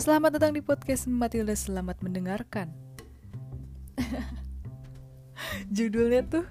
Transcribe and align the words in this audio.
Selamat 0.00 0.40
datang 0.40 0.56
di 0.56 0.64
podcast 0.64 1.04
Matilda 1.12 1.52
Selamat 1.52 2.00
mendengarkan. 2.00 2.72
Judulnya 5.76 6.24
tuh 6.24 6.48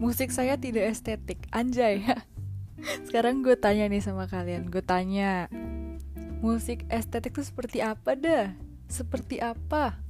Musik 0.00 0.32
saya 0.32 0.56
tidak 0.56 0.88
estetik. 0.88 1.44
Anjay. 1.52 2.00
Sekarang 3.04 3.44
gue 3.44 3.52
tanya 3.52 3.84
nih 3.92 4.00
sama 4.00 4.32
kalian 4.32 4.72
Gue 4.72 4.80
tanya 4.80 5.52
Musik 6.40 6.88
estetik 6.88 7.36
tuh 7.36 7.44
seperti 7.44 7.84
apa 7.84 8.16
dah? 8.16 8.56
Seperti 8.88 9.44
apa? 9.44 10.00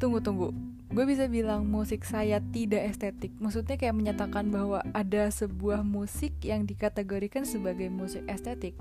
Tunggu, 0.00 0.24
tunggu. 0.24 0.56
Gue 0.88 1.04
bisa 1.04 1.28
bilang 1.28 1.68
musik 1.68 2.08
saya 2.08 2.40
tidak 2.40 2.96
estetik. 2.96 3.36
Maksudnya 3.36 3.76
kayak 3.76 3.92
menyatakan 3.92 4.48
bahwa 4.48 4.80
ada 4.96 5.28
sebuah 5.28 5.84
musik 5.84 6.32
yang 6.48 6.64
dikategorikan 6.64 7.44
sebagai 7.44 7.92
musik 7.92 8.24
estetik 8.24 8.72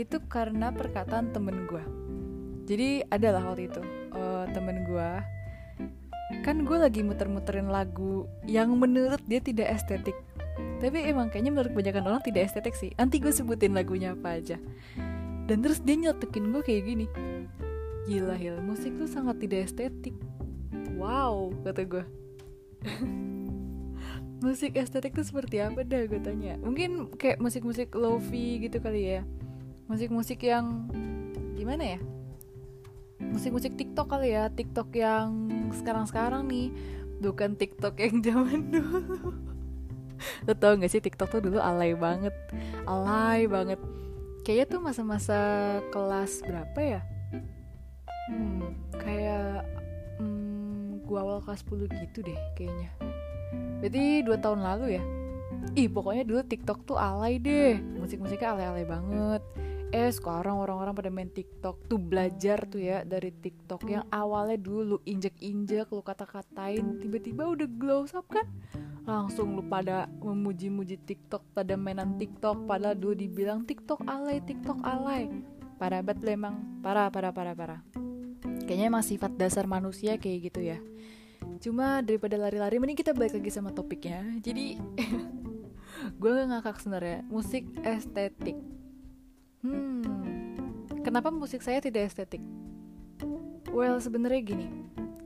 Itu 0.00 0.24
karena 0.24 0.72
perkataan 0.72 1.36
temen 1.36 1.68
gue 1.68 2.00
jadi 2.70 3.02
adalah 3.10 3.50
waktu 3.50 3.66
itu 3.66 3.82
uh, 4.14 4.46
temen 4.54 4.86
gue 4.86 5.10
kan 6.46 6.62
gue 6.62 6.78
lagi 6.78 7.02
muter-muterin 7.02 7.66
lagu 7.66 8.30
yang 8.46 8.70
menurut 8.78 9.18
dia 9.26 9.42
tidak 9.42 9.74
estetik. 9.74 10.14
Tapi 10.78 11.10
emang 11.10 11.26
kayaknya 11.26 11.50
menurut 11.50 11.74
kebanyakan 11.74 12.06
orang 12.06 12.22
tidak 12.22 12.46
estetik 12.46 12.78
sih. 12.78 12.94
Nanti 12.94 13.18
gue 13.18 13.34
sebutin 13.34 13.74
lagunya 13.74 14.14
apa 14.14 14.38
aja. 14.38 14.54
Dan 15.50 15.66
terus 15.66 15.82
dia 15.82 15.98
nyotekin 15.98 16.54
gue 16.54 16.62
kayak 16.62 16.86
gini. 16.86 17.06
Gila 18.06 18.38
hil 18.38 18.62
musik 18.62 18.94
tuh 18.94 19.10
sangat 19.10 19.42
tidak 19.42 19.66
estetik. 19.66 20.14
Wow 20.94 21.50
kata 21.66 21.82
gue 21.90 22.04
musik 24.46 24.78
estetik 24.78 25.18
tuh 25.18 25.26
seperti 25.26 25.58
apa 25.58 25.82
dah 25.82 26.06
gue 26.06 26.22
tanya. 26.22 26.54
Mungkin 26.62 27.18
kayak 27.18 27.42
musik-musik 27.42 27.90
lofi 27.98 28.62
gitu 28.62 28.78
kali 28.78 29.18
ya 29.18 29.26
musik-musik 29.90 30.46
yang 30.46 30.86
gimana 31.58 31.98
ya? 31.98 32.00
Musik-musik 33.18 33.74
TikTok 33.74 34.06
kali 34.06 34.38
ya 34.38 34.46
TikTok 34.46 34.94
yang 34.94 35.50
sekarang-sekarang 35.74 36.46
nih 36.46 36.70
bukan 37.18 37.58
TikTok 37.58 37.98
yang 37.98 38.22
zaman 38.30 38.70
dulu. 38.70 39.34
Lo 40.46 40.52
tau 40.54 40.78
gak 40.78 40.94
sih 40.94 41.02
TikTok 41.02 41.28
tuh 41.34 41.42
dulu 41.42 41.58
alay 41.58 41.98
banget 41.98 42.32
alay 42.86 43.50
banget. 43.50 43.82
Kayaknya 44.46 44.66
tuh 44.70 44.80
masa-masa 44.80 45.40
kelas 45.90 46.38
berapa 46.46 46.78
ya? 46.78 47.00
Hmm, 48.30 48.78
kayak 48.94 49.66
hmm, 50.22 51.02
gua 51.02 51.26
awal 51.26 51.38
kelas 51.42 51.66
10 51.66 51.90
gitu 52.06 52.18
deh 52.22 52.38
kayaknya. 52.54 52.94
Berarti 53.82 54.22
dua 54.22 54.38
tahun 54.38 54.62
lalu 54.62 55.02
ya? 55.02 55.02
Ih 55.74 55.90
pokoknya 55.90 56.24
dulu 56.24 56.40
TikTok 56.46 56.86
tuh 56.86 56.96
alay 56.96 57.42
deh. 57.42 57.82
Musik-musiknya 57.98 58.54
alay-alay 58.54 58.86
banget 58.86 59.39
eh 59.90 60.10
sekarang 60.14 60.62
orang-orang 60.62 60.94
pada 60.94 61.10
main 61.10 61.30
TikTok. 61.30 61.90
Tuh 61.90 61.98
belajar 61.98 62.62
tuh 62.70 62.78
ya 62.78 63.02
dari 63.02 63.34
TikTok 63.34 63.82
yang 63.90 64.06
awalnya 64.14 64.54
dulu 64.54 65.02
injek-injek 65.02 65.90
lu 65.90 66.02
kata-katain 66.02 67.02
tiba-tiba 67.02 67.50
udah 67.50 67.68
glow 67.74 68.06
up 68.06 68.26
kan? 68.30 68.46
Langsung 69.02 69.58
lu 69.58 69.66
pada 69.66 70.06
memuji-muji 70.22 71.02
TikTok 71.02 71.42
pada 71.50 71.74
mainan 71.74 72.14
TikTok 72.14 72.70
padahal 72.70 72.94
dulu 72.94 73.18
dibilang 73.18 73.66
TikTok 73.66 74.06
alay 74.06 74.38
TikTok 74.46 74.78
alay. 74.86 75.26
Parah 75.82 76.06
banget 76.06 76.22
lu 76.22 76.30
emang. 76.38 76.54
Parah 76.86 77.10
parah 77.10 77.34
parah 77.34 77.54
parah. 77.58 77.80
Kayaknya 78.70 78.86
emang 78.94 79.02
sifat 79.02 79.34
dasar 79.34 79.66
manusia 79.66 80.14
kayak 80.22 80.54
gitu 80.54 80.60
ya. 80.62 80.78
Cuma 81.58 81.98
daripada 81.98 82.38
lari-lari 82.38 82.78
mending 82.78 82.94
kita 82.94 83.10
balik 83.10 83.34
lagi 83.34 83.50
sama 83.50 83.74
topiknya. 83.74 84.22
Jadi 84.38 84.78
gue 86.22 86.30
ngakak 86.46 86.78
sebenarnya 86.78 87.26
musik 87.26 87.66
estetik 87.82 88.54
Hmm, 89.60 90.00
kenapa 91.04 91.28
musik 91.28 91.60
saya 91.60 91.84
tidak 91.84 92.08
estetik? 92.08 92.40
Well, 93.68 94.00
sebenarnya 94.00 94.40
gini, 94.40 94.72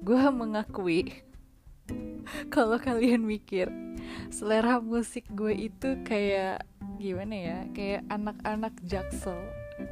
gue 0.02 0.18
mengakui 0.42 1.22
kalau 2.54 2.82
kalian 2.82 3.22
mikir 3.22 3.70
selera 4.34 4.82
musik 4.82 5.22
gue 5.30 5.70
itu 5.70 6.02
kayak 6.02 6.66
gimana 6.98 7.34
ya, 7.34 7.58
kayak 7.78 8.02
anak-anak 8.10 8.74
jaksel 8.82 9.38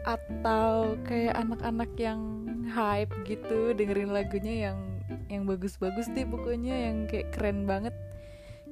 atau 0.03 0.99
kayak 1.07 1.39
anak-anak 1.39 1.91
yang 1.95 2.21
hype 2.67 3.15
gitu 3.23 3.79
dengerin 3.79 4.11
lagunya 4.11 4.71
yang 4.71 4.79
yang 5.31 5.47
bagus-bagus 5.47 6.11
deh 6.11 6.27
pokoknya 6.27 6.91
yang 6.91 7.07
kayak 7.07 7.31
keren 7.31 7.63
banget. 7.63 7.95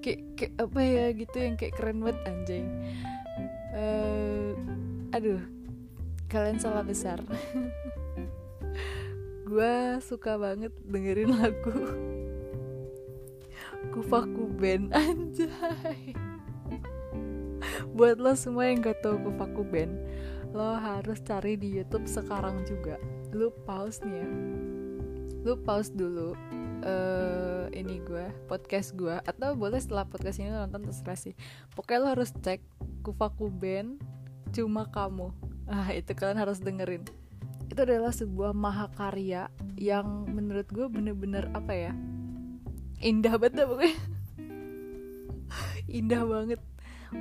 Kayak, 0.02 0.34
kayak 0.34 0.54
apa 0.58 0.80
ya 0.82 1.06
gitu 1.14 1.36
yang 1.38 1.54
kayak 1.54 1.74
keren 1.78 2.02
banget 2.02 2.18
anjing. 2.26 2.66
Uh, 3.70 4.58
aduh 5.14 5.59
kalian 6.30 6.62
salah 6.62 6.86
besar. 6.86 7.18
Gue 9.50 9.98
suka 9.98 10.38
banget 10.38 10.70
dengerin 10.86 11.34
lagu 11.34 11.74
Kufaku 13.90 14.46
Band. 14.54 14.94
Anjay. 14.94 16.14
Buat 17.90 18.22
lo 18.22 18.32
semua 18.38 18.70
yang 18.70 18.78
gak 18.78 19.02
tau 19.02 19.18
Kufaku 19.18 19.66
Band 19.66 19.98
lo 20.50 20.74
harus 20.78 21.18
cari 21.22 21.58
di 21.58 21.74
YouTube 21.74 22.06
sekarang 22.06 22.62
juga. 22.62 22.98
Lo 23.34 23.50
pause 23.66 24.02
nih 24.06 24.22
ya. 24.22 24.28
Lo 25.42 25.58
pause 25.58 25.90
dulu 25.94 26.38
uh, 26.86 27.66
ini 27.74 27.98
gue 28.06 28.30
podcast 28.46 28.94
gue 28.94 29.18
atau 29.18 29.58
boleh 29.58 29.82
setelah 29.82 30.06
podcast 30.06 30.38
ini 30.38 30.54
nonton 30.54 30.86
terserah 30.86 31.18
sih. 31.18 31.34
Pokoknya 31.74 31.98
lo 32.02 32.08
harus 32.14 32.30
cek 32.38 32.62
Kufaku 33.02 33.50
Band 33.50 33.98
cuma 34.50 34.86
kamu 34.90 35.49
ah 35.70 35.94
itu 35.94 36.10
kalian 36.12 36.42
harus 36.42 36.58
dengerin. 36.58 37.06
Itu 37.70 37.86
adalah 37.86 38.10
sebuah 38.10 38.50
mahakarya 38.50 39.46
yang 39.78 40.26
menurut 40.26 40.66
gue 40.66 40.90
bener-bener 40.90 41.46
apa 41.54 41.70
ya? 41.70 41.92
Indah 42.98 43.38
banget 43.38 43.64
pokoknya. 43.64 43.98
Indah 46.02 46.22
banget. 46.26 46.60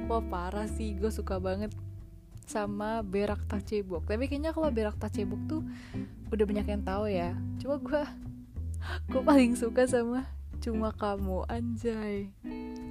Wah 0.09 0.25
parah 0.25 0.65
sih. 0.65 0.97
Gue 0.97 1.13
suka 1.13 1.37
banget 1.37 1.71
sama 2.49 3.05
berak 3.05 3.45
tacebok 3.45 4.09
tapi 4.09 4.25
kayaknya 4.25 4.49
kalau 4.57 4.73
berak 4.73 4.97
tacebok 4.97 5.37
tuh 5.45 5.61
udah 6.33 6.45
banyak 6.49 6.65
yang 6.65 6.81
tahu 6.81 7.05
ya. 7.05 7.37
Cuma 7.61 7.77
gue 7.77 8.01
gue 9.13 9.21
paling 9.21 9.53
suka 9.53 9.85
sama 9.85 10.25
cuma 10.59 10.91
kamu 10.91 11.47
anjay. 11.47 12.29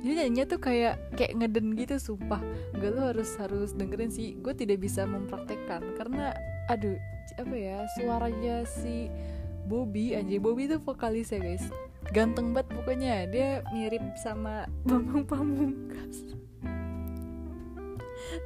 Jadi 0.01 0.13
nyanyinya 0.17 0.47
tuh 0.49 0.61
kayak 0.61 1.15
kayak 1.15 1.37
ngeden 1.37 1.77
gitu 1.77 1.97
sumpah. 2.01 2.41
Gak 2.77 2.93
lo 2.97 3.13
harus 3.13 3.31
harus 3.37 3.71
dengerin 3.77 4.11
sih. 4.11 4.35
Gue 4.41 4.57
tidak 4.57 4.81
bisa 4.81 5.05
mempraktekkan. 5.05 5.85
Karena 6.01 6.33
aduh 6.73 6.97
apa 7.37 7.55
ya 7.55 7.85
suaranya 8.01 8.65
si 8.65 9.13
Bobby 9.69 10.17
anjay. 10.17 10.41
Bobby 10.41 10.67
tuh 10.67 10.81
vokalis 10.81 11.31
ya 11.31 11.39
guys. 11.39 11.69
Ganteng 12.11 12.57
banget 12.57 12.73
pokoknya. 12.73 13.29
Dia 13.29 13.61
mirip 13.71 14.03
sama 14.17 14.65
Bambang 14.89 15.29
Pamungkas. 15.29 16.25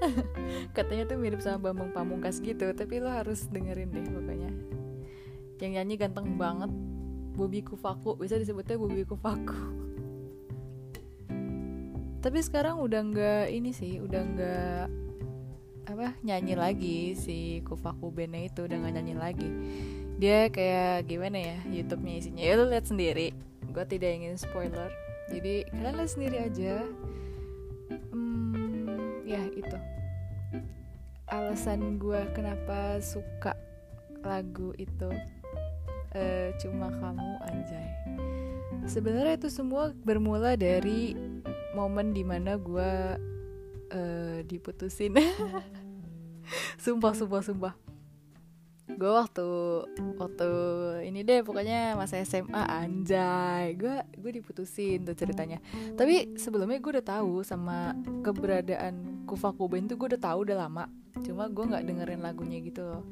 Katanya 0.76 1.06
tuh 1.06 1.16
mirip 1.16 1.38
sama 1.38 1.70
Bambang 1.70 1.94
Pamungkas 1.94 2.42
gitu. 2.42 2.74
Tapi 2.74 2.98
lo 2.98 3.08
harus 3.08 3.46
dengerin 3.48 3.94
deh 3.94 4.06
pokoknya. 4.10 4.50
Yang 5.62 5.72
nyanyi 5.78 5.94
ganteng 5.94 6.34
banget 6.34 6.74
Bobby 7.32 7.64
Kufaku 7.64 8.20
bisa 8.20 8.36
disebutnya 8.36 8.76
Bobby 8.76 9.04
Kufaku 9.04 9.82
tapi 12.22 12.38
sekarang 12.38 12.78
udah 12.78 13.02
nggak 13.02 13.44
ini 13.50 13.74
sih 13.74 13.98
udah 13.98 14.22
nggak 14.22 14.84
apa 15.90 16.14
nyanyi 16.22 16.54
lagi 16.54 16.98
si 17.18 17.58
Kufaku 17.66 18.14
Bene 18.14 18.46
itu 18.46 18.62
udah 18.62 18.78
nggak 18.78 18.94
nyanyi 18.94 19.14
lagi. 19.18 19.50
Dia 20.22 20.46
kayak 20.54 21.10
gimana 21.10 21.38
ya 21.42 21.58
YouTube-nya 21.66 22.14
isinya. 22.22 22.42
Ya 22.46 22.54
lu 22.54 22.70
lihat 22.70 22.86
sendiri. 22.86 23.34
Gue 23.74 23.84
tidak 23.90 24.22
ingin 24.22 24.38
spoiler. 24.38 24.86
Jadi 25.34 25.66
kalian 25.74 25.98
lihat 25.98 26.12
sendiri 26.14 26.36
aja. 26.46 26.74
Hmm, 28.14 29.26
ya 29.26 29.42
itu. 29.50 29.78
Alasan 31.26 31.98
gue 31.98 32.22
kenapa 32.38 33.02
suka 33.02 33.58
lagu 34.22 34.70
itu 34.78 35.10
uh, 36.16 36.48
cuma 36.60 36.88
kamu 36.88 37.30
anjay. 37.48 37.88
Sebenarnya 38.88 39.38
itu 39.38 39.48
semua 39.48 39.94
bermula 40.02 40.58
dari 40.58 41.14
momen 41.72 42.12
di 42.12 42.26
mana 42.26 42.58
gue 42.58 42.92
uh, 43.92 44.38
diputusin. 44.44 45.16
Sumpah 46.82 47.14
sumpah 47.14 47.42
sumpah. 47.46 47.74
Gue 48.92 49.08
waktu 49.08 49.46
waktu 50.18 50.50
ini 51.06 51.22
deh 51.22 51.40
pokoknya 51.46 51.94
masa 51.94 52.18
SMA 52.26 52.66
anjay. 52.66 53.78
Gue 53.78 54.02
gue 54.18 54.30
diputusin 54.42 55.06
tuh 55.06 55.14
ceritanya. 55.14 55.62
Tapi 55.94 56.34
sebelumnya 56.36 56.82
gue 56.82 56.98
udah 56.98 57.06
tahu 57.06 57.46
sama 57.46 57.94
keberadaan 58.26 59.24
Kufakuben 59.24 59.86
tuh 59.86 59.96
gue 59.96 60.18
udah 60.18 60.22
tahu 60.22 60.50
udah 60.50 60.66
lama. 60.66 60.84
Cuma 61.22 61.46
gue 61.46 61.64
nggak 61.64 61.86
dengerin 61.86 62.20
lagunya 62.20 62.58
gitu 62.60 62.82
loh 62.84 63.06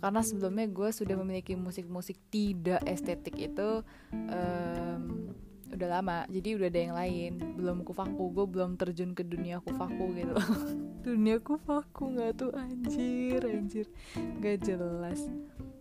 karena 0.00 0.20
sebelumnya 0.20 0.66
gue 0.68 0.88
sudah 0.92 1.16
memiliki 1.16 1.56
musik-musik 1.56 2.20
tidak 2.28 2.84
estetik 2.84 3.36
itu 3.40 3.80
um, 4.12 5.32
udah 5.72 5.88
lama. 5.88 6.18
Jadi 6.30 6.48
udah 6.54 6.68
ada 6.68 6.80
yang 6.80 6.94
lain. 6.94 7.32
Belum 7.56 7.82
kufaku. 7.82 8.30
Gue 8.32 8.46
belum 8.46 8.78
terjun 8.78 9.16
ke 9.16 9.26
dunia 9.26 9.58
kufaku 9.64 10.14
gitu. 10.14 10.36
Dunia 11.06 11.38
kufaku 11.38 12.18
nggak 12.18 12.30
tuh 12.38 12.50
anjir 12.54 13.40
anjir. 13.46 13.86
Nggak 14.16 14.56
jelas. 14.66 15.20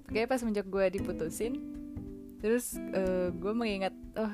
Kayak 0.09 0.29
pas 0.31 0.37
semenjak 0.39 0.67
gue 0.69 0.85
diputusin 1.01 1.57
terus 2.35 2.77
uh, 2.93 3.33
gue 3.33 3.53
mengingat 3.57 3.95
oh 4.21 4.29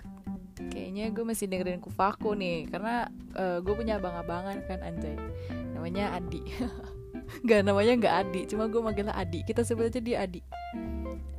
kayaknya 0.67 1.15
gue 1.15 1.23
masih 1.23 1.47
dengerin 1.47 1.81
kufaku 1.81 2.35
nih. 2.35 2.67
Karena 2.67 3.07
uh, 3.35 3.57
gue 3.63 3.73
punya 3.73 3.97
abang-abangan 3.97 4.61
kan 4.67 4.79
anjay. 4.83 5.15
Namanya 5.73 6.13
Adi 6.19 6.43
nggak 7.41 7.59
namanya 7.63 7.93
nggak 7.97 8.15
Adi 8.27 8.41
cuma 8.51 8.67
gue 8.67 8.81
manggilnya 8.83 9.15
Adi. 9.15 9.41
Kita 9.47 9.63
sebut 9.63 9.87
aja 9.87 10.03
dia 10.03 10.27
Adi. 10.27 10.43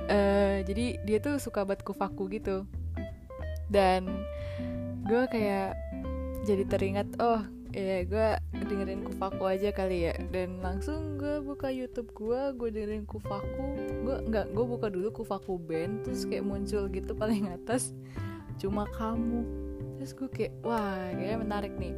Uh, 0.03 0.59
jadi 0.67 0.99
dia 1.05 1.17
tuh 1.23 1.39
suka 1.39 1.63
banget 1.63 1.85
kufaku 1.85 2.27
gitu. 2.33 2.67
Dan 3.69 4.25
gue 5.07 5.23
kayak 5.31 5.77
jadi 6.43 6.63
teringat 6.67 7.07
oh 7.23 7.39
ya 7.73 8.05
gue 8.05 8.27
dengerin 8.53 9.01
kufaku 9.07 9.43
aja 9.47 9.69
kali 9.71 10.11
ya. 10.11 10.13
Dan 10.29 10.59
langsung 10.59 11.15
gue 11.15 11.39
buka 11.39 11.71
YouTube 11.71 12.11
gue 12.17 12.41
gue 12.57 12.69
dengerin 12.73 13.05
kufaku. 13.07 13.65
Gue 14.03 14.17
nggak 14.27 14.51
gue 14.51 14.65
buka 14.65 14.87
dulu 14.91 15.23
kufaku 15.23 15.55
band 15.61 16.03
terus 16.03 16.27
kayak 16.27 16.43
muncul 16.43 16.89
gitu 16.91 17.15
paling 17.15 17.49
atas. 17.53 17.95
Cuma 18.59 18.89
kamu. 18.91 19.45
Terus 20.01 20.11
gue 20.17 20.29
kayak 20.29 20.53
wah 20.67 21.09
kayaknya 21.15 21.37
menarik 21.39 21.73
nih. 21.79 21.95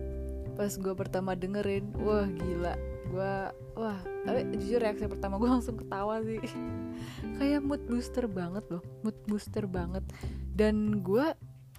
Pas 0.55 0.71
gue 0.71 0.93
pertama 0.95 1.35
dengerin 1.35 1.91
wah 1.99 2.29
gila 2.29 2.94
gue 3.15 3.35
wah 3.79 3.99
tapi 4.27 4.59
jujur 4.59 4.83
reaksi 4.83 5.07
pertama 5.07 5.39
gue 5.39 5.47
langsung 5.55 5.79
ketawa 5.79 6.19
sih. 6.21 6.43
Kayak 7.39 7.63
mood 7.63 7.83
booster 7.87 8.27
banget 8.27 8.67
loh 8.67 8.83
mood 9.07 9.15
booster 9.25 9.63
banget. 9.63 10.03
Dan 10.51 10.99
gue 10.99 11.31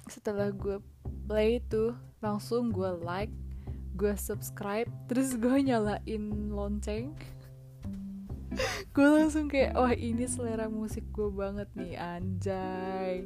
setelah 0.09 0.49
gue 0.49 0.81
play 1.29 1.61
itu 1.61 1.93
langsung 2.25 2.73
gue 2.73 2.89
like 3.05 3.33
gue 3.97 4.13
subscribe 4.17 4.89
terus 5.09 5.37
gue 5.37 5.57
nyalain 5.61 6.25
lonceng. 6.53 7.13
Gue 8.97 9.05
langsung 9.05 9.53
kayak 9.53 9.77
wah 9.77 9.93
ini 9.93 10.25
selera 10.25 10.73
musik 10.73 11.05
gue 11.13 11.29
banget 11.29 11.69
nih 11.77 11.93
anjay 12.01 13.21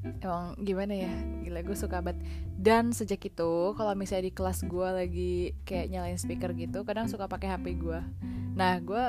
emang 0.00 0.56
gimana 0.60 0.94
ya? 0.96 1.12
Gila 1.44 1.60
gue 1.64 1.76
suka 1.76 2.00
banget. 2.00 2.24
Dan 2.56 2.92
sejak 2.92 3.20
itu 3.20 3.72
kalau 3.76 3.92
misalnya 3.96 4.28
di 4.28 4.34
kelas 4.34 4.64
gue 4.64 4.88
lagi 4.88 5.32
kayak 5.64 5.92
nyalain 5.92 6.20
speaker 6.20 6.52
gitu 6.56 6.84
kadang 6.84 7.08
suka 7.08 7.24
pakai 7.24 7.56
hp 7.56 7.66
gue 7.80 8.00
nah 8.52 8.76
gue 8.76 9.04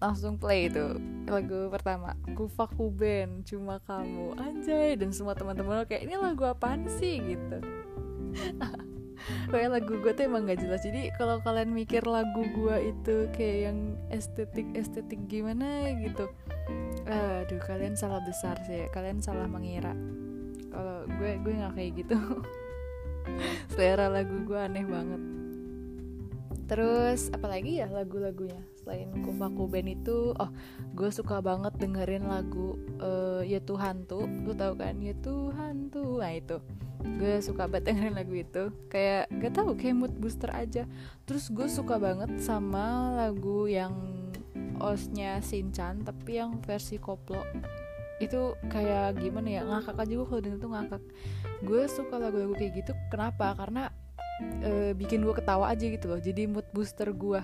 langsung 0.00 0.36
play 0.40 0.68
itu 0.68 1.00
lagu 1.24 1.72
pertama 1.72 2.12
Kufa 2.36 2.68
Kuben 2.68 3.40
cuma 3.48 3.80
kamu. 3.88 4.36
Anjay 4.36 5.00
dan 5.00 5.08
semua 5.16 5.32
teman-teman 5.32 5.88
kayak 5.88 6.04
ini 6.04 6.14
lagu 6.20 6.44
apaan 6.44 6.84
sih? 7.00 7.16
gitu. 7.24 7.58
Kayak 9.48 9.80
lagu 9.80 10.04
gue 10.04 10.12
tuh 10.12 10.28
emang 10.28 10.44
gak 10.44 10.60
jelas. 10.60 10.84
Jadi 10.84 11.08
kalau 11.16 11.40
kalian 11.40 11.72
mikir 11.72 12.04
lagu 12.04 12.44
gue 12.44 12.92
itu 12.92 13.24
kayak 13.32 13.58
yang 13.72 13.78
estetik 14.12 14.68
estetik 14.76 15.16
gimana 15.32 15.96
gitu 15.96 16.28
aduh 17.08 17.60
kalian 17.64 17.96
salah 17.96 18.20
besar 18.20 18.60
sih. 18.68 18.84
Kalian 18.92 19.24
salah 19.24 19.48
mengira 19.48 19.96
kalau 20.74 21.06
gue 21.06 21.30
gue 21.38 21.52
nggak 21.54 21.74
kayak 21.78 21.92
gitu. 22.02 22.18
Selera 23.72 24.10
lagu 24.10 24.42
gue 24.42 24.58
aneh 24.58 24.82
banget. 24.82 25.22
Terus 26.64 27.28
apalagi 27.30 27.78
ya 27.78 27.86
lagu-lagunya? 27.92 28.58
Selain 28.80 29.12
Kufaku 29.22 29.68
Band 29.68 29.88
itu 30.00 30.32
oh 30.34 30.50
gue 30.96 31.10
suka 31.12 31.38
banget 31.44 31.76
dengerin 31.76 32.24
lagu 32.26 32.80
uh, 33.00 33.44
ya 33.44 33.60
Tuhan 33.62 34.08
tuh 34.08 34.26
lu 34.26 34.52
tau 34.56 34.74
kan? 34.74 34.98
Ya 34.98 35.14
Tuhan 35.22 35.94
tuh 35.94 36.18
nah 36.18 36.32
itu. 36.32 36.58
Gue 37.04 37.38
suka 37.44 37.68
banget 37.68 37.84
dengerin 37.92 38.16
lagu 38.16 38.34
itu. 38.34 38.62
Kayak 38.88 39.30
gak 39.38 39.52
tau 39.54 39.76
kayak 39.76 39.96
mood 39.96 40.14
booster 40.18 40.50
aja. 40.50 40.88
Terus 41.28 41.52
gue 41.52 41.68
suka 41.68 42.00
banget 42.00 42.40
sama 42.40 43.12
lagu 43.14 43.68
yang 43.68 43.92
osnya 44.80 45.38
Sinchan 45.38 46.02
tapi 46.02 46.42
yang 46.42 46.58
versi 46.64 46.98
koplo 46.98 47.46
itu 48.22 48.54
kayak 48.70 49.18
gimana 49.18 49.48
ya 49.48 49.62
ngakak 49.66 49.98
aja 49.98 50.12
gue 50.14 50.26
kalau 50.26 50.42
denger 50.42 50.58
tuh 50.62 50.70
ngakak. 50.70 51.02
Gue 51.66 51.82
suka 51.90 52.14
lagu-lagu 52.18 52.54
kayak 52.54 52.72
gitu 52.84 52.92
kenapa? 53.10 53.54
Karena 53.58 53.90
e, 54.62 54.92
bikin 54.94 55.22
gue 55.22 55.34
ketawa 55.34 55.70
aja 55.70 55.86
gitu 55.86 56.10
loh 56.10 56.18
jadi 56.18 56.50
mood 56.50 56.66
booster 56.74 57.14
gue 57.14 57.38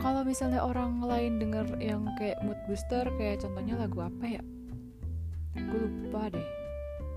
kalau 0.00 0.24
misalnya 0.24 0.64
orang 0.64 1.04
lain 1.04 1.36
denger 1.36 1.76
yang 1.78 2.08
kayak 2.16 2.40
mood 2.40 2.56
booster 2.64 3.04
kayak 3.20 3.44
contohnya 3.44 3.76
lagu 3.76 4.02
apa 4.02 4.24
ya? 4.24 4.42
Gue 5.54 5.78
lupa 5.78 6.32
deh. 6.32 6.48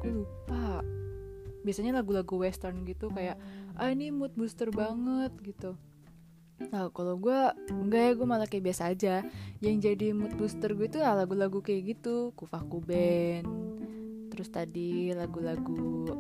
Gue 0.04 0.12
lupa. 0.22 0.84
Biasanya 1.66 1.98
lagu-lagu 1.98 2.36
western 2.38 2.86
gitu 2.86 3.10
kayak 3.10 3.40
ah 3.80 3.90
ini 3.90 4.14
mood 4.14 4.36
booster 4.38 4.70
banget 4.70 5.34
gitu 5.42 5.74
Nah 6.72 6.88
kalau 6.96 7.20
gue 7.20 7.40
enggak 7.72 8.02
ya 8.02 8.12
gue 8.16 8.28
malah 8.28 8.48
kayak 8.48 8.66
biasa 8.72 8.84
aja. 8.96 9.16
Yang 9.60 9.76
jadi 9.92 10.08
mood 10.16 10.34
booster 10.40 10.72
gue 10.74 10.88
itu 10.88 11.00
lagu-lagu 11.02 11.60
kayak 11.60 11.96
gitu 11.96 12.36
Kufaku 12.36 12.84
Band 12.84 13.48
Terus 14.32 14.52
tadi 14.52 15.16
lagu-lagu 15.16 16.12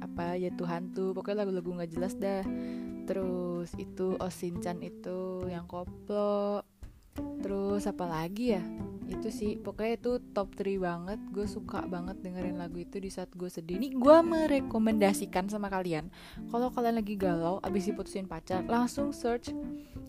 Apa 0.00 0.34
ya 0.40 0.48
Tuhan 0.54 0.96
tuh 0.96 1.12
Pokoknya 1.12 1.44
lagu-lagu 1.44 1.80
gak 1.80 1.92
jelas 1.92 2.14
dah. 2.16 2.44
Terus 3.04 3.72
itu 3.76 4.16
Osinchan 4.20 4.80
itu 4.80 5.44
Yang 5.48 5.66
koplo. 5.68 6.64
Terus 7.40 7.84
apa 7.84 8.04
lagi 8.08 8.58
ya 8.58 8.64
itu 9.08 9.28
sih 9.28 9.50
pokoknya 9.60 10.00
itu 10.00 10.12
top 10.32 10.54
3 10.56 10.80
banget. 10.80 11.20
Gue 11.30 11.46
suka 11.48 11.84
banget 11.84 12.20
dengerin 12.24 12.56
lagu 12.56 12.80
itu 12.80 12.96
di 13.00 13.10
saat 13.12 13.30
gue 13.32 13.48
sedih. 13.48 13.76
Ini 13.76 13.96
gue 13.96 14.18
merekomendasikan 14.24 15.48
sama 15.48 15.68
kalian. 15.68 16.08
Kalau 16.48 16.68
kalian 16.72 17.00
lagi 17.00 17.14
galau 17.14 17.60
abis 17.60 17.92
diputusin 17.92 18.28
pacar 18.28 18.64
langsung 18.64 19.12
search 19.12 19.52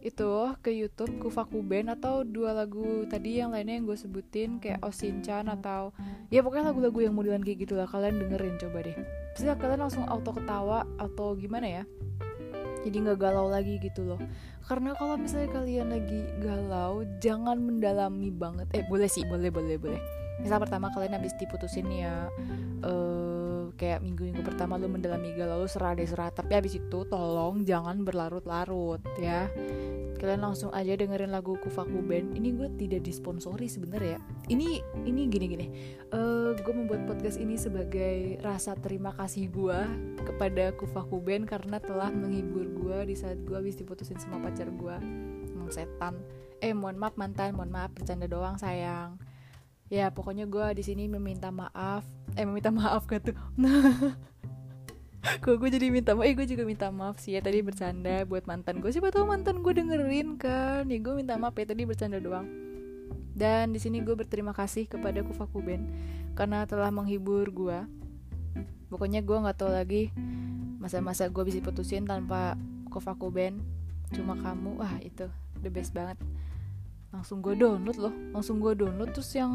itu 0.06 0.32
ke 0.62 0.70
YouTube 0.70 1.18
Kufaku 1.18 1.66
Band 1.66 1.98
atau 1.98 2.22
dua 2.22 2.54
lagu 2.54 3.10
tadi 3.10 3.42
yang 3.42 3.52
lainnya 3.52 3.82
yang 3.82 3.86
gue 3.90 3.98
sebutin 3.98 4.62
kayak 4.62 4.86
Osinchan 4.86 5.50
atau 5.50 5.90
ya 6.30 6.46
pokoknya 6.46 6.70
lagu-lagu 6.70 7.00
yang 7.02 7.14
modelan 7.18 7.42
kayak 7.42 7.66
gitu 7.66 7.74
lah 7.74 7.90
kalian 7.90 8.22
dengerin 8.22 8.56
coba 8.62 8.86
deh. 8.86 8.96
Terus 9.36 9.46
kalian 9.58 9.82
langsung 9.82 10.06
auto 10.06 10.32
ketawa 10.32 10.86
atau 11.02 11.34
gimana 11.36 11.82
ya 11.82 11.84
jadi 12.86 12.98
nggak 13.02 13.18
galau 13.18 13.50
lagi 13.50 13.82
gitu 13.82 14.06
loh. 14.06 14.22
Karena 14.66 14.94
kalau 14.94 15.18
misalnya 15.18 15.50
kalian 15.50 15.90
lagi 15.90 16.22
galau 16.38 17.02
jangan 17.18 17.58
mendalami 17.58 18.30
banget. 18.30 18.70
Eh 18.78 18.86
boleh 18.86 19.10
sih 19.10 19.26
boleh 19.26 19.50
boleh 19.50 19.82
boleh. 19.82 20.02
Misal 20.38 20.62
pertama 20.62 20.94
kalian 20.94 21.18
habis 21.18 21.34
diputusin 21.40 21.88
ya 21.90 22.28
uh, 22.84 23.72
kayak 23.80 24.04
minggu-minggu 24.04 24.44
pertama 24.44 24.76
lu 24.76 24.92
mendalami 24.92 25.32
galau 25.34 25.66
lu 25.66 25.70
serah 25.70 25.98
deh 25.98 26.06
serah. 26.06 26.30
Tapi 26.30 26.54
habis 26.54 26.78
itu 26.78 27.00
tolong 27.10 27.66
jangan 27.66 28.06
berlarut-larut 28.06 29.02
ya 29.18 29.50
kalian 30.26 30.42
langsung 30.42 30.74
aja 30.74 30.98
dengerin 30.98 31.30
lagu 31.30 31.54
Kufaku 31.62 32.02
Band. 32.02 32.34
Ini 32.34 32.58
gue 32.58 32.74
tidak 32.82 33.06
disponsori 33.06 33.70
sebenarnya 33.70 34.18
ya. 34.18 34.22
Ini 34.50 34.82
ini 35.06 35.30
gini 35.30 35.46
gini. 35.46 35.68
Uh, 36.10 36.50
eh, 36.50 36.66
gue 36.66 36.74
membuat 36.74 37.06
podcast 37.06 37.38
ini 37.38 37.54
sebagai 37.62 38.42
rasa 38.42 38.74
terima 38.74 39.14
kasih 39.14 39.54
gue 39.54 39.80
kepada 40.26 40.74
Kufaku 40.74 41.22
Band 41.22 41.46
karena 41.46 41.78
telah 41.78 42.10
menghibur 42.10 42.66
gue 42.66 43.14
di 43.14 43.16
saat 43.16 43.38
gue 43.46 43.54
habis 43.54 43.78
diputusin 43.78 44.18
sama 44.18 44.42
pacar 44.42 44.74
gue 44.74 44.98
emang 45.54 45.70
setan. 45.70 46.18
Eh 46.58 46.74
mohon 46.74 46.98
maaf 46.98 47.14
mantan. 47.22 47.54
Mohon 47.54 47.78
maaf 47.78 47.94
bercanda 47.94 48.26
doang 48.26 48.58
sayang. 48.58 49.22
Ya 49.94 50.10
pokoknya 50.10 50.50
gue 50.50 50.82
di 50.82 50.82
sini 50.82 51.06
meminta 51.06 51.54
maaf. 51.54 52.02
Eh 52.34 52.50
meminta 52.50 52.74
maaf 52.74 53.06
gitu 53.06 53.38
Kok 53.38 53.62
gue 55.42 55.70
jadi 55.70 55.90
minta 55.90 56.14
maaf, 56.14 56.28
eh 56.28 56.34
gue 56.38 56.48
juga 56.48 56.64
minta 56.66 56.88
maaf 56.94 57.18
sih 57.18 57.34
ya 57.38 57.42
tadi 57.42 57.66
bercanda 57.66 58.26
buat 58.30 58.46
mantan 58.46 58.80
gue 58.80 58.94
Siapa 58.94 59.10
tau 59.10 59.26
mantan 59.26 59.66
gue 59.66 59.74
dengerin 59.74 60.38
kan. 60.38 60.86
Ya 60.88 60.98
gue 61.02 61.14
minta 61.18 61.36
maaf 61.36 61.58
ya 61.58 61.66
tadi 61.66 61.84
bercanda 61.86 62.22
doang. 62.22 62.46
Dan 63.36 63.76
di 63.76 63.80
sini 63.84 64.00
gue 64.00 64.16
berterima 64.16 64.56
kasih 64.56 64.88
kepada 64.88 65.20
Kufaku 65.20 65.60
Band 65.60 65.92
Karena 66.40 66.64
telah 66.64 66.88
menghibur 66.88 67.44
gue 67.52 67.84
Pokoknya 68.88 69.20
gue 69.20 69.36
gak 69.36 69.60
tau 69.60 69.68
lagi 69.68 70.08
Masa-masa 70.80 71.28
gue 71.28 71.44
bisa 71.44 71.60
putusin 71.60 72.08
tanpa 72.08 72.56
Kufaku 72.88 73.28
Band 73.36 73.60
Cuma 74.16 74.40
kamu, 74.40 74.80
wah 74.80 74.96
itu 75.04 75.28
the 75.66 75.72
best 75.74 75.96
banget. 75.96 76.20
Langsung 77.10 77.40
gue 77.40 77.56
download 77.56 77.98
loh 77.98 78.14
langsung 78.36 78.62
gue 78.62 78.78
download. 78.78 79.16
Terus 79.16 79.32
yang 79.34 79.52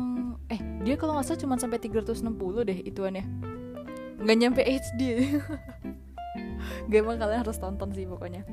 eh 0.50 0.58
dia 0.82 0.96
kalau 0.98 1.14
nggak 1.14 1.26
salah 1.28 1.40
cuma 1.40 1.54
sampai 1.60 1.78
360 1.78 2.66
deh 2.66 2.78
ituannya 2.82 3.24
nggak 4.20 4.36
nyampe 4.36 4.62
HD 4.62 5.00
gak 6.92 7.00
emang 7.00 7.16
kalian 7.16 7.40
harus 7.40 7.56
tonton 7.56 7.90
sih 7.96 8.04
pokoknya. 8.04 8.44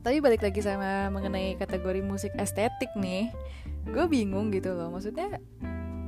Tapi 0.00 0.24
balik 0.24 0.40
lagi 0.40 0.64
sama 0.64 1.12
mengenai 1.12 1.60
kategori 1.60 2.00
musik 2.00 2.32
estetik 2.40 2.88
nih 2.96 3.28
gue 3.90 4.04
bingung 4.08 4.48
gitu 4.48 4.72
loh. 4.72 4.88
Maksudnya 4.88 5.36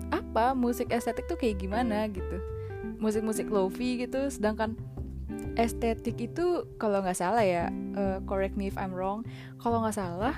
apa 0.09 0.57
musik 0.57 0.88
estetik 0.88 1.29
tuh 1.29 1.37
kayak 1.37 1.61
gimana 1.61 2.09
gitu? 2.09 2.41
Musik-musik 2.97 3.50
lofi 3.52 4.00
gitu 4.00 4.31
sedangkan 4.33 4.79
estetik 5.59 6.17
itu 6.17 6.64
kalau 6.81 7.05
nggak 7.05 7.19
salah 7.19 7.45
ya 7.45 7.69
uh, 7.99 8.19
correct 8.25 8.57
me 8.57 8.71
if 8.71 8.76
I'm 8.81 8.95
wrong 8.95 9.26
kalau 9.61 9.85
nggak 9.85 9.97
salah 9.97 10.35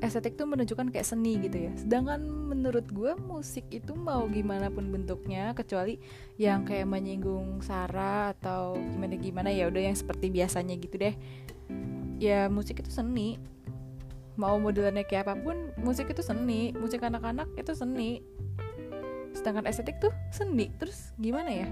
estetik 0.00 0.40
tuh 0.40 0.48
menunjukkan 0.48 0.88
kayak 0.88 1.04
seni 1.04 1.36
gitu 1.44 1.68
ya. 1.68 1.72
Sedangkan 1.76 2.24
menurut 2.24 2.88
gue 2.88 3.12
musik 3.20 3.68
itu 3.68 3.92
mau 3.92 4.24
gimana 4.32 4.72
pun 4.72 4.88
bentuknya 4.88 5.52
kecuali 5.52 6.00
yang 6.40 6.64
kayak 6.64 6.88
menyinggung 6.88 7.60
sara 7.60 8.32
atau 8.36 8.76
gimana 8.76 9.14
gimana 9.20 9.48
ya 9.52 9.68
udah 9.68 9.92
yang 9.92 9.96
seperti 9.96 10.32
biasanya 10.32 10.74
gitu 10.80 10.96
deh. 10.96 11.14
Ya 12.16 12.48
musik 12.48 12.80
itu 12.80 12.88
seni. 12.88 13.36
Mau 14.40 14.56
modelannya 14.56 15.04
kayak 15.04 15.28
apa 15.28 15.34
pun 15.36 15.72
musik 15.84 16.08
itu 16.08 16.24
seni. 16.24 16.72
Musik 16.72 17.04
anak-anak 17.04 17.52
itu 17.60 17.76
seni. 17.76 18.24
Sedangkan 19.36 19.68
estetik 19.68 20.00
tuh 20.00 20.12
seni. 20.32 20.72
Terus 20.80 21.12
gimana 21.20 21.52
ya? 21.52 21.68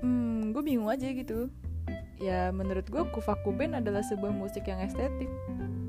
Hmm 0.00 0.56
gue 0.56 0.62
bingung 0.64 0.88
aja 0.88 1.08
gitu. 1.12 1.52
Ya 2.22 2.48
menurut 2.54 2.86
gue 2.86 3.02
kufaku 3.12 3.50
band 3.50 3.82
adalah 3.82 4.00
sebuah 4.00 4.30
musik 4.30 4.70
yang 4.70 4.78
estetik 4.78 5.26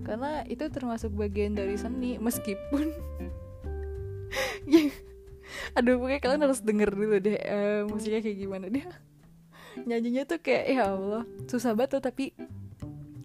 karena 0.03 0.43
itu 0.45 0.67
termasuk 0.67 1.15
bagian 1.15 1.55
dari 1.55 1.79
seni 1.79 2.19
meskipun 2.19 2.91
ya 4.73 4.91
aduh 5.73 6.01
pokoknya 6.01 6.19
kalian 6.21 6.43
harus 6.45 6.59
denger 6.61 6.89
dulu 6.93 7.17
deh 7.19 7.37
uh, 7.39 7.81
musiknya 7.87 8.21
kayak 8.21 8.37
gimana. 8.37 8.65
Dia 8.69 8.89
nyanyinya 9.83 10.23
tuh 10.29 10.39
kayak 10.39 10.65
ya 10.69 10.83
Allah 10.93 11.23
susah 11.49 11.73
banget 11.73 11.97
tuh 11.97 12.03
tapi 12.05 12.25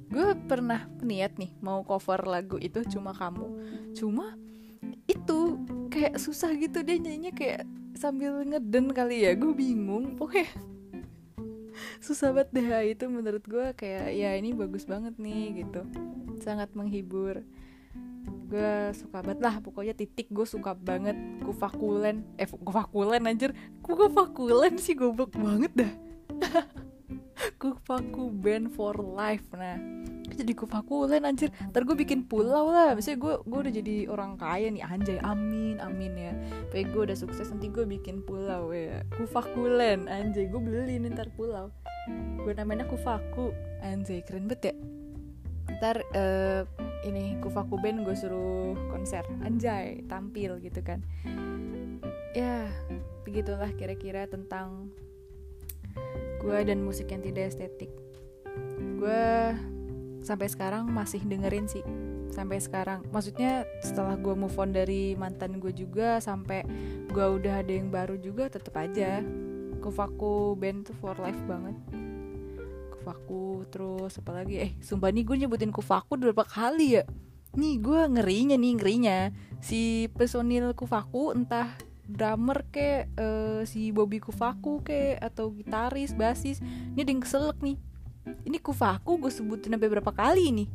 gue 0.09 0.29
pernah 0.49 0.89
niat 1.05 1.37
nih 1.37 1.53
mau 1.61 1.85
cover 1.85 2.25
lagu 2.25 2.57
itu 2.57 2.81
cuma 2.89 3.13
kamu. 3.13 3.47
Cuma 3.93 4.37
itu 5.09 5.61
kayak 5.89 6.21
susah 6.21 6.53
gitu 6.57 6.85
dia 6.85 6.97
nyanyinya 7.01 7.33
kayak 7.33 7.63
sambil 7.99 8.45
ngeden 8.47 8.95
kali 8.95 9.27
ya 9.27 9.35
gue 9.35 9.51
bingung 9.51 10.15
pokoknya 10.15 10.47
susah 11.99 12.33
banget 12.35 12.49
deh 12.55 12.69
itu 12.93 13.05
menurut 13.09 13.45
gue 13.45 13.67
kayak 13.77 14.13
ya 14.15 14.37
ini 14.37 14.53
bagus 14.53 14.85
banget 14.85 15.15
nih 15.17 15.65
gitu. 15.65 15.85
Sangat 16.41 16.73
menghibur. 16.73 17.43
Gue 18.49 18.93
suka 18.97 19.21
banget 19.21 19.41
lah 19.45 19.61
pokoknya 19.61 19.93
titik 19.97 20.29
gue 20.33 20.47
suka 20.49 20.73
banget. 20.77 21.17
Kufakulen 21.45 22.25
eh 22.41 22.49
kufakulen 22.49 23.25
anjir. 23.29 23.53
Kufakulen 23.85 24.81
sih 24.81 24.97
goblok 24.97 25.37
banget 25.37 25.73
dah 25.77 25.93
kufaku 27.59 28.31
band 28.33 28.75
for 28.75 28.95
life. 28.99 29.45
Nah 29.55 29.79
jadi 30.39 30.53
kufakulen 30.55 31.27
anjir. 31.27 31.51
Ntar 31.73 31.83
gue 31.83 31.97
bikin 31.99 32.29
pulau 32.29 32.71
lah. 32.71 32.95
Misalnya 32.95 33.19
gue 33.19 33.35
gue 33.43 33.59
udah 33.59 33.75
jadi 33.75 33.97
orang 34.07 34.39
kaya 34.39 34.71
nih 34.71 34.85
anjay. 34.87 35.19
Amin 35.25 35.83
amin 35.83 36.13
ya. 36.15 36.33
Tapi 36.71 36.87
gue 36.87 37.03
udah 37.11 37.17
sukses 37.19 37.51
nanti 37.51 37.67
gue 37.73 37.83
bikin 37.83 38.23
pulau 38.23 38.71
ya. 38.71 39.03
Kufakulen 39.19 40.07
anjay. 40.07 40.47
Gue 40.47 40.63
beli 40.63 41.03
nih 41.03 41.11
ntar 41.11 41.33
pulau. 41.35 41.75
Gue 42.45 42.53
namanya 42.55 42.87
kufaku 42.87 43.51
anjay 43.83 44.23
keren 44.23 44.47
banget 44.47 44.73
ya. 44.73 44.75
Ntar 45.79 45.97
uh, 46.15 46.63
ini 47.07 47.39
kufaku 47.43 47.79
band 47.83 48.07
gue 48.07 48.15
suruh 48.15 48.79
konser. 48.95 49.27
Anjay 49.43 50.07
tampil 50.07 50.63
gitu 50.63 50.81
kan. 50.87 51.03
Ya 52.37 52.71
begitulah 53.27 53.75
kira-kira 53.75 54.31
tentang 54.31 54.93
gue 56.39 56.59
dan 56.65 56.83
musik 56.83 57.11
yang 57.11 57.23
tidak 57.23 57.51
estetik. 57.55 57.91
Gue 58.99 59.55
sampai 60.23 60.47
sekarang 60.51 60.87
masih 60.91 61.23
dengerin 61.27 61.67
sih. 61.67 61.83
Sampai 62.29 62.63
sekarang. 62.63 63.03
Maksudnya 63.11 63.67
setelah 63.83 64.15
gue 64.15 64.35
move 64.37 64.55
on 64.59 64.71
dari 64.71 65.19
mantan 65.19 65.59
gue 65.59 65.73
juga 65.75 66.23
sampai 66.23 66.63
gue 67.09 67.27
udah 67.27 67.65
ada 67.65 67.73
yang 67.73 67.91
baru 67.91 68.21
juga 68.21 68.47
tetep 68.53 68.75
aja. 68.79 69.25
Kufaku 69.79 70.59
band 70.59 70.91
tuh 70.91 70.97
for 70.99 71.17
life 71.19 71.39
banget. 71.49 71.75
Kufaku 72.95 73.65
terus 73.73 74.19
apa 74.21 74.43
lagi? 74.43 74.55
Eh 74.61 74.71
sumpah 74.83 75.11
nih 75.11 75.25
gue 75.25 75.37
nyebutin 75.47 75.73
kufaku 75.73 76.19
berapa 76.21 76.45
kali 76.45 77.01
ya. 77.01 77.05
Nih 77.57 77.81
gue 77.81 78.01
ngerinya 78.07 78.55
nih 78.61 78.73
ngerinya. 78.77 79.19
Si 79.59 80.07
personil 80.15 80.77
kufaku 80.77 81.35
entah 81.35 81.88
drummer 82.09 82.65
ke 82.73 83.05
uh, 83.21 83.61
si 83.69 83.93
Bobby 83.93 84.17
Kufaku 84.17 84.81
ke 84.81 85.21
atau 85.21 85.53
gitaris, 85.53 86.17
basis. 86.17 86.65
Ini 86.97 87.05
ada 87.05 87.13
yang 87.13 87.23
keselak 87.23 87.61
nih. 87.61 87.77
Ini 88.49 88.59
Kufaku 88.65 89.21
gue 89.21 89.33
sebutin 89.33 89.77
sampai 89.77 89.93
berapa 89.93 90.09
kali 90.09 90.49
nih. 90.65 90.69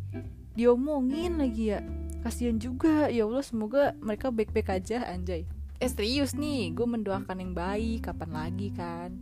Diomongin 0.54 1.42
lagi 1.42 1.74
ya. 1.74 1.82
Kasian 2.22 2.62
juga. 2.62 3.10
Ya 3.10 3.25
Allah 3.25 3.42
semoga 3.42 3.98
mereka 3.98 4.30
baik-baik 4.30 4.70
aja 4.70 5.10
anjay. 5.10 5.50
Eh 5.82 5.90
serius 5.90 6.38
nih, 6.38 6.70
gue 6.72 6.86
mendoakan 6.86 7.42
yang 7.42 7.52
baik 7.58 8.06
kapan 8.06 8.30
lagi 8.30 8.70
kan. 8.78 9.18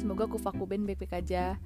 Semoga 0.00 0.24
Kufaku 0.26 0.64
band 0.64 0.88
baik-baik 0.88 1.20
aja. 1.20 1.60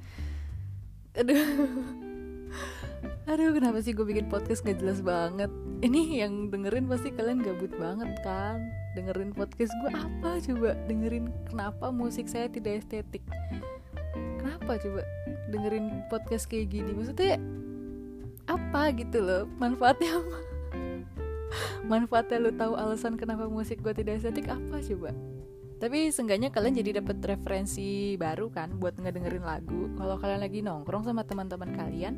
Aduh. 1.14 1.38
Aduh 3.30 3.56
kenapa 3.56 3.80
sih 3.80 3.96
gue 3.96 4.04
bikin 4.04 4.28
podcast 4.28 4.62
gak 4.62 4.84
jelas 4.84 5.00
banget 5.00 5.48
Ini 5.80 6.22
yang 6.22 6.52
dengerin 6.52 6.84
pasti 6.86 7.08
kalian 7.08 7.40
gabut 7.40 7.72
banget 7.80 8.12
kan 8.20 8.60
dengerin 8.94 9.34
podcast 9.34 9.74
gue 9.82 9.90
apa 9.90 10.38
coba? 10.38 10.78
Dengerin 10.86 11.26
kenapa 11.50 11.90
musik 11.90 12.30
saya 12.30 12.46
tidak 12.46 12.82
estetik? 12.86 13.22
Kenapa 14.38 14.78
coba 14.78 15.02
dengerin 15.50 16.06
podcast 16.08 16.46
kayak 16.46 16.70
gini? 16.70 16.94
Maksudnya 16.94 17.42
apa 18.46 18.94
gitu 18.94 19.18
loh? 19.18 19.50
Manfaatnya 19.58 20.22
apa? 20.22 20.38
Manfaatnya 21.90 22.38
lo 22.38 22.50
tahu 22.54 22.72
alasan 22.78 23.18
kenapa 23.18 23.50
musik 23.50 23.82
gue 23.82 23.92
tidak 23.92 24.22
estetik 24.22 24.46
apa 24.46 24.78
coba? 24.78 25.10
Tapi 25.82 26.08
seenggaknya 26.14 26.54
kalian 26.54 26.80
jadi 26.80 27.02
dapat 27.02 27.18
referensi 27.26 28.14
baru 28.14 28.48
kan 28.48 28.78
buat 28.78 28.94
ngedengerin 28.94 29.42
lagu. 29.42 29.90
Kalau 29.98 30.16
kalian 30.16 30.40
lagi 30.40 30.62
nongkrong 30.62 31.04
sama 31.04 31.26
teman-teman 31.26 31.74
kalian 31.74 32.14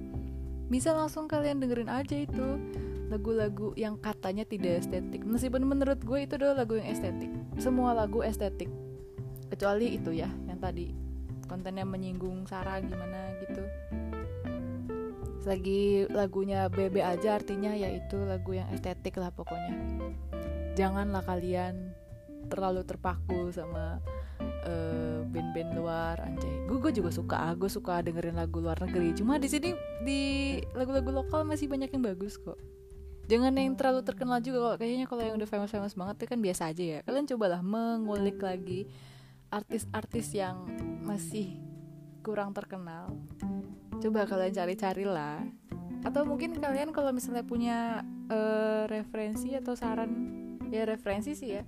bisa 0.66 0.92
langsung 0.92 1.30
kalian 1.30 1.62
dengerin 1.62 1.88
aja 1.88 2.26
itu 2.26 2.58
lagu-lagu 3.06 3.70
yang 3.78 3.98
katanya 4.02 4.42
tidak 4.42 4.82
estetik. 4.82 5.22
Meskipun 5.22 5.62
menurut 5.62 6.02
gue 6.02 6.18
itu 6.26 6.34
adalah 6.38 6.66
lagu 6.66 6.78
yang 6.78 6.90
estetik. 6.90 7.30
Semua 7.58 7.94
lagu 7.94 8.22
estetik. 8.22 8.70
Kecuali 9.46 9.94
itu 9.94 10.10
ya 10.10 10.30
yang 10.50 10.58
tadi. 10.58 10.90
Kontennya 11.46 11.86
menyinggung 11.86 12.42
Sarah 12.50 12.82
gimana 12.82 13.38
gitu. 13.38 13.62
Lagi 15.46 16.10
lagunya 16.10 16.66
Bebe 16.66 17.06
aja 17.06 17.38
artinya 17.38 17.70
yaitu 17.70 18.18
lagu 18.26 18.58
yang 18.58 18.66
estetik 18.74 19.14
lah 19.14 19.30
pokoknya. 19.30 20.02
Janganlah 20.74 21.22
kalian 21.22 21.94
terlalu 22.50 22.82
terpaku 22.82 23.54
sama 23.54 24.02
uh, 24.66 25.22
band-band 25.30 25.78
luar 25.78 26.18
anjay. 26.18 26.66
Gue 26.66 26.90
juga 26.90 27.14
suka 27.14 27.54
gue 27.54 27.70
suka 27.70 28.02
dengerin 28.02 28.34
lagu 28.34 28.58
luar 28.58 28.82
negeri. 28.82 29.14
Cuma 29.14 29.38
di 29.38 29.46
sini 29.46 29.70
di 30.02 30.20
lagu-lagu 30.74 31.14
lokal 31.14 31.46
masih 31.46 31.70
banyak 31.70 31.94
yang 31.94 32.02
bagus 32.02 32.42
kok 32.42 32.58
jangan 33.26 33.52
yang 33.58 33.74
terlalu 33.74 34.06
terkenal 34.06 34.38
juga 34.38 34.58
kalau 34.62 34.76
kayaknya 34.78 35.06
kalau 35.10 35.22
yang 35.22 35.34
udah 35.34 35.50
famous 35.50 35.70
famous 35.74 35.94
banget 35.98 36.14
itu 36.22 36.26
kan 36.30 36.40
biasa 36.40 36.62
aja 36.70 36.84
ya. 36.84 36.98
Kalian 37.02 37.26
cobalah 37.26 37.60
mengulik 37.60 38.38
lagi 38.38 38.86
artis-artis 39.50 40.34
yang 40.34 40.66
masih 41.02 41.58
kurang 42.22 42.54
terkenal. 42.54 43.10
Coba 43.98 44.26
kalian 44.26 44.54
cari-cari 44.54 45.06
lah 45.06 45.42
atau 46.06 46.22
mungkin 46.22 46.54
kalian 46.54 46.94
kalau 46.94 47.10
misalnya 47.10 47.42
punya 47.42 48.06
uh, 48.30 48.86
referensi 48.86 49.58
atau 49.58 49.74
saran 49.74 50.10
ya 50.70 50.86
referensi 50.86 51.34
sih 51.34 51.58
ya. 51.58 51.62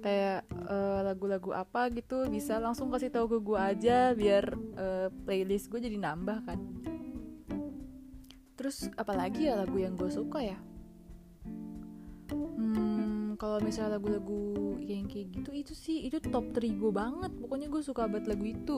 Kayak 0.00 0.48
uh, 0.70 1.02
lagu-lagu 1.02 1.50
apa 1.52 1.92
gitu 1.92 2.24
bisa 2.30 2.56
langsung 2.56 2.88
kasih 2.88 3.12
tahu 3.12 3.36
ke 3.36 3.38
gue 3.42 3.58
aja 3.58 3.98
biar 4.16 4.44
uh, 4.78 5.08
playlist 5.28 5.68
gue 5.68 5.80
jadi 5.82 5.98
nambah 6.00 6.38
kan. 6.46 6.58
Terus 8.56 8.88
apalagi 8.96 9.52
ya 9.52 9.60
lagu 9.60 9.76
yang 9.76 9.92
gue 9.98 10.08
suka 10.08 10.40
ya 10.40 10.56
hmm, 12.56 13.40
kalau 13.40 13.58
misalnya 13.60 14.00
lagu-lagu 14.00 14.76
yang 14.82 15.08
kayak 15.08 15.32
gitu 15.32 15.50
itu 15.52 15.72
sih 15.72 16.08
itu 16.08 16.20
top 16.20 16.52
3 16.52 16.76
gue 16.76 16.92
banget. 16.92 17.32
Pokoknya 17.36 17.68
gue 17.68 17.82
suka 17.82 18.08
banget 18.08 18.32
lagu 18.32 18.44
itu. 18.46 18.76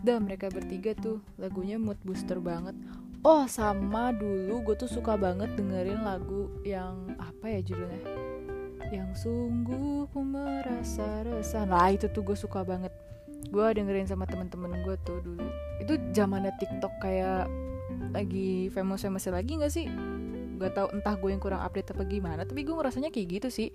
Dan 0.00 0.24
mereka 0.24 0.48
bertiga 0.48 0.96
tuh 0.96 1.20
lagunya 1.36 1.76
mood 1.76 2.00
booster 2.02 2.40
banget. 2.40 2.72
Oh 3.20 3.44
sama 3.44 4.16
dulu 4.16 4.64
gue 4.64 4.76
tuh 4.80 4.88
suka 4.88 5.12
banget 5.20 5.52
dengerin 5.52 6.00
lagu 6.00 6.48
yang 6.64 7.14
apa 7.20 7.52
ya 7.52 7.60
judulnya? 7.60 8.02
Yang 8.90 9.28
sungguh 9.28 10.08
ku 10.08 10.20
merasa 10.24 11.22
resah. 11.28 11.68
Nah 11.68 11.92
itu 11.92 12.08
tuh 12.08 12.24
gue 12.24 12.36
suka 12.36 12.64
banget. 12.64 12.90
Gue 13.52 13.66
dengerin 13.76 14.08
sama 14.08 14.24
temen-temen 14.24 14.80
gue 14.82 14.96
tuh 15.04 15.20
dulu. 15.20 15.46
Itu 15.84 16.00
zamannya 16.16 16.56
TikTok 16.56 16.92
kayak 17.04 17.44
lagi 18.10 18.70
famous 18.74 19.06
famous 19.06 19.30
lagi 19.30 19.58
nggak 19.58 19.72
sih 19.72 19.86
gak 20.60 20.76
tau 20.76 20.88
entah 20.92 21.16
gue 21.16 21.32
yang 21.32 21.40
kurang 21.40 21.64
update 21.64 21.96
apa 21.96 22.04
gimana 22.04 22.44
tapi 22.44 22.60
gue 22.62 22.74
ngerasanya 22.76 23.08
kayak 23.08 23.40
gitu 23.40 23.48
sih. 23.48 23.68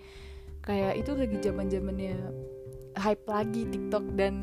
Kayak 0.61 0.97
itu 1.01 1.11
lagi 1.13 1.37
zaman 1.41 1.65
zamannya 1.69 2.15
hype 2.97 3.25
lagi 3.29 3.69
TikTok 3.69 4.05
dan 4.17 4.33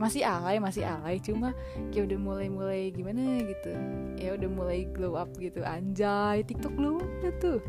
masih 0.00 0.24
alay 0.24 0.56
masih 0.56 0.88
alay. 0.88 1.20
Cuma 1.20 1.52
kayak 1.92 2.10
udah 2.10 2.18
mulai 2.18 2.48
mulai 2.48 2.80
gimana 2.88 3.44
gitu 3.44 3.70
ya 4.16 4.34
udah 4.34 4.48
mulai 4.48 4.88
glow 4.90 5.14
up 5.20 5.30
gitu. 5.36 5.60
Anjay 5.60 6.42
TikTok 6.48 6.72
glow 6.74 6.98
up 6.98 7.34
tuh. 7.38 7.60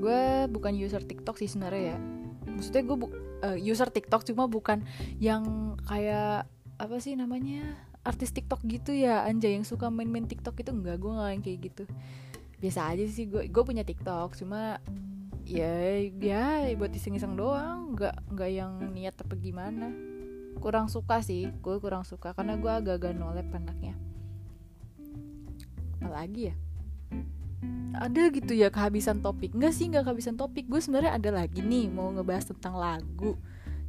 Gue 0.00 0.48
bukan 0.48 0.72
user 0.74 1.04
TikTok 1.04 1.36
sih 1.36 1.46
sebenarnya 1.46 1.94
ya. 1.94 1.98
Maksudnya 2.48 2.82
gue 2.82 2.96
bu 2.96 3.06
uh, 3.44 3.58
user 3.60 3.88
TikTok 3.92 4.24
cuma 4.24 4.48
bukan 4.48 4.82
yang 5.20 5.74
kayak 5.84 6.48
apa 6.74 6.96
sih 6.98 7.14
namanya 7.14 7.76
artis 8.04 8.32
TikTok 8.32 8.64
gitu 8.66 8.90
ya. 8.96 9.22
Anjay 9.28 9.54
yang 9.54 9.64
suka 9.68 9.92
main-main 9.92 10.24
TikTok 10.24 10.58
itu 10.60 10.72
enggak 10.72 10.96
gue 11.00 11.12
nggak 11.12 11.30
yang 11.30 11.42
kayak 11.44 11.58
gitu 11.72 11.84
biasa 12.64 12.96
aja 12.96 13.04
sih 13.04 13.28
gue 13.28 13.52
gue 13.52 13.62
punya 13.68 13.84
TikTok 13.84 14.40
cuma 14.40 14.80
ya 15.44 16.00
ya 16.16 16.72
buat 16.80 16.88
iseng-iseng 16.96 17.36
doang 17.36 17.92
nggak 17.92 18.32
nggak 18.32 18.50
yang 18.50 18.72
niat 18.96 19.12
apa 19.20 19.36
gimana. 19.36 19.92
Kurang 20.64 20.88
suka 20.88 21.20
sih 21.20 21.52
gue 21.60 21.76
kurang 21.76 22.08
suka 22.08 22.32
karena 22.32 22.56
gue 22.56 22.72
agak-agak 22.72 23.12
nolep 23.12 23.52
anaknya. 23.52 23.92
Apalagi 26.00 26.48
ya? 26.48 26.54
Ada 28.00 28.32
gitu 28.32 28.56
ya 28.56 28.72
kehabisan 28.72 29.20
topik. 29.20 29.52
Enggak 29.52 29.76
sih 29.76 29.92
nggak 29.92 30.08
kehabisan 30.08 30.40
topik. 30.40 30.64
Gue 30.64 30.80
sebenarnya 30.80 31.20
ada 31.20 31.30
lagi 31.36 31.60
nih 31.60 31.92
mau 31.92 32.08
ngebahas 32.16 32.48
tentang 32.48 32.80
lagu. 32.80 33.36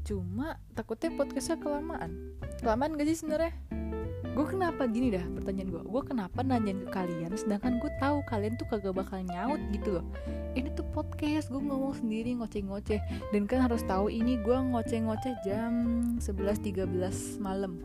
Cuma 0.04 0.60
takutnya 0.76 1.16
podcastnya 1.16 1.58
kelamaan. 1.58 2.36
Kelamaan 2.60 3.00
gak 3.00 3.08
sih 3.08 3.18
sebenarnya 3.24 3.56
gue 4.36 4.44
kenapa 4.44 4.84
gini 4.92 5.16
dah 5.16 5.24
pertanyaan 5.32 5.72
gue 5.72 5.84
gue 5.88 6.04
kenapa 6.04 6.44
nanyain 6.44 6.84
ke 6.84 6.92
kalian 6.92 7.32
sedangkan 7.40 7.80
gue 7.80 7.88
tahu 8.04 8.20
kalian 8.28 8.60
tuh 8.60 8.68
kagak 8.68 8.92
bakal 8.92 9.24
nyaut 9.24 9.64
gitu 9.72 10.00
loh. 10.00 10.06
Ini 10.60 10.76
tuh 10.76 10.84
podcast 10.92 11.48
gue 11.48 11.64
ngomong 11.64 11.96
sendiri 11.96 12.36
ngoceh-ngoceh. 12.36 13.00
Dan 13.32 13.48
kan 13.48 13.64
harus 13.64 13.80
tahu 13.88 14.12
ini 14.12 14.36
gue 14.44 14.56
ngoceh-ngoceh 14.56 15.40
jam 15.48 15.72
11.13 16.20 16.84
malam. 17.40 17.80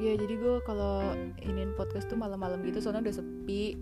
Ya 0.00 0.16
jadi 0.16 0.34
gue 0.40 0.56
kalau 0.64 1.12
iniin 1.44 1.76
podcast 1.76 2.08
tuh 2.08 2.16
malam-malam 2.16 2.64
gitu 2.64 2.80
soalnya 2.80 3.04
udah 3.04 3.16
sepi. 3.20 3.76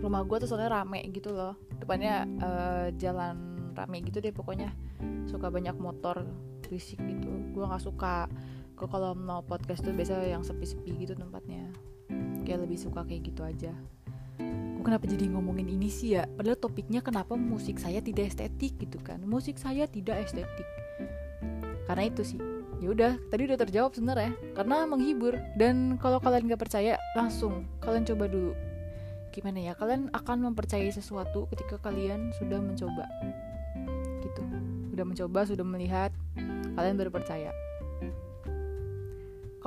Rumah 0.00 0.24
gue 0.24 0.36
tuh 0.40 0.48
soalnya 0.48 0.72
rame 0.80 1.04
gitu 1.12 1.36
loh. 1.36 1.52
Depannya 1.76 2.24
uh, 2.40 2.86
jalan 2.96 3.36
rame 3.76 4.00
gitu 4.08 4.24
deh 4.24 4.32
pokoknya. 4.32 4.72
Suka 5.28 5.52
banyak 5.52 5.76
motor 5.76 6.24
berisik 6.64 6.96
gitu. 7.04 7.28
Gue 7.52 7.64
nggak 7.68 7.84
suka 7.84 8.24
kalau 8.86 9.16
mau 9.16 9.42
podcast 9.42 9.82
tuh 9.82 9.90
biasa 9.90 10.22
yang 10.28 10.46
sepi-sepi 10.46 10.94
gitu 11.02 11.18
tempatnya. 11.18 11.66
Kayak 12.46 12.68
lebih 12.68 12.78
suka 12.78 13.02
kayak 13.02 13.32
gitu 13.32 13.42
aja. 13.42 13.74
Gue 14.78 14.84
kenapa 14.86 15.10
jadi 15.10 15.26
ngomongin 15.34 15.66
ini 15.66 15.90
sih 15.90 16.14
ya? 16.14 16.30
Padahal 16.38 16.54
topiknya 16.54 17.02
kenapa 17.02 17.34
musik 17.34 17.82
saya 17.82 17.98
tidak 17.98 18.30
estetik 18.30 18.78
gitu 18.78 19.02
kan? 19.02 19.18
Musik 19.26 19.58
saya 19.58 19.90
tidak 19.90 20.22
estetik. 20.22 20.68
Karena 21.90 22.06
itu 22.06 22.22
sih. 22.22 22.38
Ya 22.78 22.94
udah 22.94 23.18
tadi 23.26 23.50
udah 23.50 23.58
terjawab 23.58 23.90
sebenarnya. 23.98 24.36
Karena 24.54 24.86
menghibur. 24.86 25.34
Dan 25.58 25.98
kalau 25.98 26.22
kalian 26.22 26.46
nggak 26.46 26.62
percaya 26.62 26.94
langsung. 27.18 27.66
Kalian 27.82 28.06
coba 28.06 28.30
dulu. 28.30 28.54
Gimana 29.34 29.58
ya? 29.58 29.72
Kalian 29.74 30.14
akan 30.14 30.52
mempercayai 30.52 30.94
sesuatu 30.94 31.50
ketika 31.50 31.82
kalian 31.82 32.30
sudah 32.38 32.62
mencoba. 32.62 33.10
Gitu. 34.22 34.42
Sudah 34.94 35.04
mencoba 35.04 35.40
sudah 35.42 35.66
melihat 35.66 36.14
kalian 36.78 36.94
baru 36.94 37.10
percaya 37.10 37.50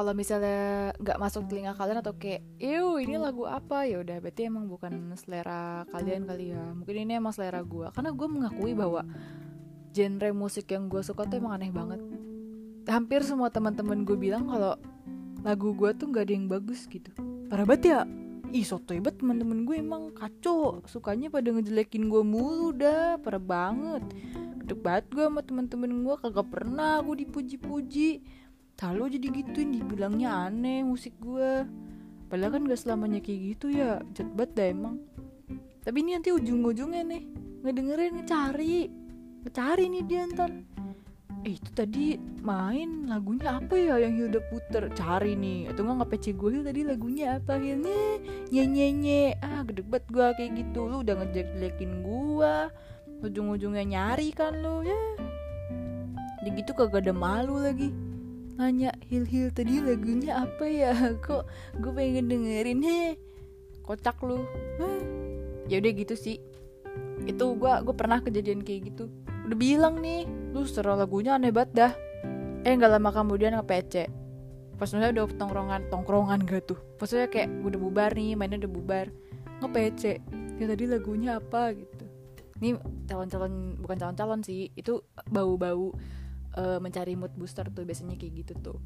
kalau 0.01 0.17
misalnya 0.17 0.97
nggak 0.97 1.21
masuk 1.21 1.45
telinga 1.45 1.77
kalian 1.77 2.01
atau 2.01 2.17
kayak 2.17 2.41
ew 2.57 2.97
ini 2.97 3.21
lagu 3.21 3.45
apa? 3.45 3.85
Ya 3.85 4.01
udah 4.01 4.17
berarti 4.17 4.49
emang 4.49 4.65
bukan 4.65 5.13
selera 5.13 5.85
kalian 5.93 6.25
kali 6.25 6.57
ya. 6.57 6.73
Mungkin 6.73 7.05
ini 7.05 7.21
emang 7.21 7.29
selera 7.29 7.61
gue 7.61 7.85
karena 7.93 8.09
gue 8.09 8.25
mengakui 8.25 8.73
bahwa 8.73 9.05
genre 9.93 10.29
musik 10.33 10.73
yang 10.73 10.89
gue 10.89 11.05
suka 11.05 11.29
tuh 11.29 11.37
emang 11.37 11.53
aneh 11.53 11.69
banget. 11.69 12.01
Hampir 12.89 13.21
semua 13.21 13.53
teman-teman 13.53 14.01
gue 14.01 14.17
bilang 14.17 14.49
kalau 14.49 14.73
lagu 15.45 15.69
gue 15.77 15.93
tuh 15.93 16.09
nggak 16.09 16.25
ada 16.25 16.33
yang 16.33 16.49
bagus 16.49 16.89
gitu. 16.89 17.13
Parah 17.53 17.69
banget 17.69 17.83
ya. 17.93 17.99
Ih 18.57 18.65
soto 18.65 18.97
banget 18.97 19.21
teman-teman 19.21 19.69
gue 19.69 19.77
emang 19.77 20.09
kacau. 20.17 20.81
Sukanya 20.89 21.29
pada 21.29 21.53
ngejelekin 21.53 22.09
gue 22.09 22.25
mulu 22.25 22.73
dah. 22.73 23.21
Parah 23.21 23.37
banget. 23.37 24.01
Debat 24.65 25.05
gue 25.13 25.29
sama 25.29 25.45
teman-teman 25.45 25.93
gue 25.93 26.15
kagak 26.25 26.49
pernah 26.49 27.05
aku 27.05 27.21
dipuji-puji 27.21 28.41
selalu 28.81 29.13
jadi 29.13 29.27
gituin 29.29 29.77
dibilangnya 29.77 30.49
aneh 30.49 30.81
musik 30.81 31.13
gue 31.21 31.69
padahal 32.33 32.57
kan 32.57 32.65
gak 32.65 32.81
selamanya 32.81 33.21
kayak 33.21 33.53
gitu 33.53 33.69
ya 33.69 34.01
jet 34.17 34.25
dah 34.33 34.73
emang. 34.73 34.97
Tapi 35.85 36.01
ini 36.01 36.17
nanti 36.17 36.33
ujung-ujungnya 36.33 37.05
nih 37.05 37.21
ngedengerin 37.61 38.25
cari 38.25 38.89
cari 39.53 39.85
nih 39.85 40.01
dia 40.09 40.25
ntar. 40.33 40.49
Eh 41.45 41.61
itu 41.61 41.69
tadi 41.77 42.17
main 42.41 43.05
lagunya 43.05 43.61
apa 43.61 43.77
ya 43.77 44.01
yang 44.01 44.17
Hilda 44.17 44.41
puter? 44.49 44.89
Cari 44.97 45.37
nih 45.37 45.69
atau 45.69 45.85
nggak 45.85 45.97
ngepece 46.01 46.33
gue 46.33 46.65
tadi 46.65 46.81
lagunya 46.81 47.37
apa? 47.37 47.61
Hilda 47.61 47.93
nye 48.49 48.65
nye 48.65 48.87
nye 48.97 49.21
ah 49.45 49.61
gede 49.61 49.85
banget 49.85 50.09
gue 50.09 50.27
kayak 50.41 50.51
gitu. 50.57 50.89
Lu 50.89 51.05
udah 51.05 51.21
ngejek-jekin 51.21 52.01
gue 52.01 52.53
ujung-ujungnya 53.29 53.85
nyari 53.85 54.33
kan 54.33 54.57
lo 54.57 54.81
ya. 54.81 55.01
Jadi 56.41 56.49
gitu 56.65 56.73
kagak 56.73 57.05
ada 57.05 57.13
malu 57.13 57.61
lagi 57.61 58.10
nanya 58.57 58.91
hil 59.07 59.23
hil 59.27 59.51
tadi 59.51 59.79
lagunya 59.79 60.43
apa 60.47 60.65
ya? 60.67 60.93
Kok 61.25 61.43
gue 61.79 61.91
pengen 61.91 62.31
dengerin? 62.31 62.81
He 62.83 62.99
kocak 63.85 64.17
lu. 64.23 64.43
Ya 65.67 65.79
udah 65.79 65.91
gitu 65.95 66.15
sih. 66.15 66.37
Itu 67.27 67.55
gue 67.55 67.73
gue 67.83 67.95
pernah 67.95 68.23
kejadian 68.23 68.63
kayak 68.63 68.93
gitu. 68.93 69.11
Udah 69.47 69.57
bilang 69.57 69.99
nih 69.99 70.27
lu 70.55 70.63
setelah 70.63 71.03
lagunya 71.03 71.35
aneh 71.35 71.51
banget 71.51 71.71
dah. 71.75 71.93
Eh 72.61 72.71
nggak 72.73 72.97
lama 72.99 73.09
kemudian 73.09 73.57
ngepece 73.57 74.21
pas 74.81 74.89
udah 74.97 75.29
tongkrongan 75.37 75.93
tongkrongan 75.93 76.41
gak 76.41 76.73
tuh? 76.73 76.79
Pas 76.97 77.05
kayak 77.05 77.53
udah 77.61 77.77
bubar 77.77 78.17
nih 78.17 78.33
mainnya 78.33 78.65
udah 78.65 78.71
bubar. 78.73 79.07
Ngepece 79.61 80.17
ya 80.57 80.65
tadi 80.65 80.89
lagunya 80.89 81.37
apa? 81.37 81.69
Gitu. 81.77 82.05
Ini 82.57 82.81
calon-calon 83.05 83.77
bukan 83.77 83.97
calon-calon 84.01 84.41
sih. 84.41 84.73
Itu 84.73 85.05
bau-bau 85.29 85.93
uh, 86.57 86.79
mencari 86.83 87.15
mood 87.15 87.31
booster 87.35 87.67
tuh 87.71 87.83
biasanya 87.87 88.15
kayak 88.19 88.43
gitu 88.45 88.53
tuh. 88.59 88.79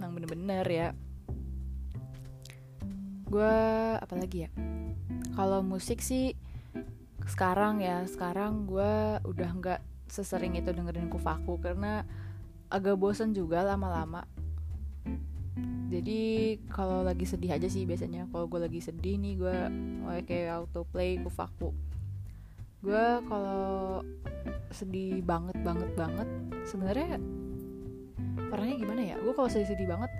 Nang 0.00 0.16
bener-bener 0.16 0.66
ya. 0.66 0.88
Gue 3.30 3.56
apalagi 4.00 4.48
ya? 4.48 4.50
Kalau 5.36 5.62
musik 5.62 6.02
sih 6.02 6.34
sekarang 7.28 7.78
ya 7.78 8.02
sekarang 8.10 8.66
gue 8.66 9.22
udah 9.22 9.50
nggak 9.54 9.80
sesering 10.10 10.58
itu 10.58 10.74
dengerin 10.74 11.06
kufaku 11.06 11.62
karena 11.62 12.02
agak 12.66 12.98
bosen 12.98 13.30
juga 13.30 13.62
lama-lama. 13.62 14.26
Jadi 15.90 16.54
kalau 16.70 17.02
lagi 17.02 17.26
sedih 17.26 17.54
aja 17.54 17.66
sih 17.66 17.82
biasanya. 17.82 18.26
Kalau 18.30 18.46
gue 18.46 18.60
lagi 18.62 18.78
sedih 18.82 19.18
nih 19.18 19.34
gue 19.38 19.56
kayak 20.26 20.64
auto 20.66 20.86
play 20.86 21.18
kufaku 21.18 21.89
gue 22.80 23.06
kalau 23.28 24.00
sedih 24.72 25.20
banget 25.20 25.56
banget 25.60 25.90
banget 25.92 26.28
sebenarnya 26.64 27.20
orangnya 28.50 28.76
gimana 28.80 29.02
ya? 29.04 29.16
Gue 29.20 29.32
kalau 29.36 29.48
sedih 29.52 29.68
sedih 29.68 29.88
banget 29.88 30.10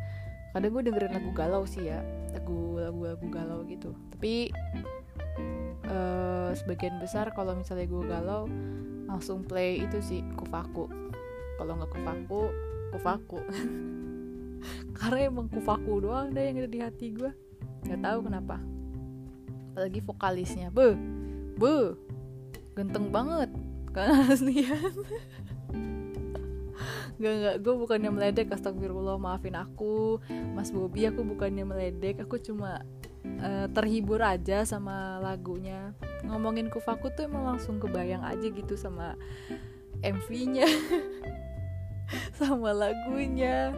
kadang 0.51 0.75
gue 0.75 0.83
dengerin 0.90 1.14
lagu 1.14 1.31
galau 1.31 1.62
sih 1.62 1.87
ya 1.87 2.03
lagu 2.35 2.77
lagu 2.77 3.01
lagu 3.07 3.27
galau 3.33 3.61
gitu. 3.64 3.96
Tapi 4.12 4.53
uh, 5.88 6.51
sebagian 6.53 7.01
besar 7.01 7.33
kalau 7.33 7.57
misalnya 7.57 7.87
gue 7.88 8.03
galau 8.05 8.44
langsung 9.09 9.42
play 9.46 9.81
itu 9.81 9.99
sih 10.05 10.20
kufaku. 10.37 10.90
Kalau 11.57 11.73
nggak 11.81 11.90
kufaku 11.96 12.42
kufaku. 12.92 13.40
Karena 15.01 15.33
emang 15.33 15.49
kufaku 15.49 16.05
doang 16.05 16.37
deh 16.37 16.44
yang 16.44 16.61
ada 16.61 16.68
di 16.68 16.81
hati 16.85 17.07
gue 17.16 17.31
nggak 17.88 18.01
tahu 18.05 18.18
kenapa. 18.29 18.61
Apalagi 19.73 20.01
vokalisnya. 20.05 20.68
Be 20.68 20.92
be 21.57 22.10
ganteng 22.81 23.12
banget 23.12 23.51
kan 23.93 24.09
aslian 24.33 24.97
Gak, 27.21 27.35
gak, 27.37 27.57
gue 27.61 27.75
bukannya 27.77 28.09
meledek 28.09 28.49
Astagfirullah 28.49 29.21
maafin 29.21 29.53
aku. 29.53 30.25
Mas 30.57 30.73
Bobi 30.73 31.05
aku 31.05 31.21
bukannya 31.21 31.69
meledek 31.69 32.25
Aku 32.25 32.40
cuma 32.40 32.81
uh, 33.45 33.69
terhibur 33.77 34.25
aja 34.25 34.64
sama 34.64 35.21
lagunya. 35.21 35.93
Ngomongin 36.25 36.73
kufaku 36.73 37.12
tuh 37.12 37.29
emang 37.29 37.45
langsung 37.45 37.77
kebayang 37.77 38.25
aja 38.25 38.49
gitu 38.49 38.73
sama 38.73 39.21
MV-nya 40.01 40.64
Sama 42.40 42.73
lagunya 42.73 43.77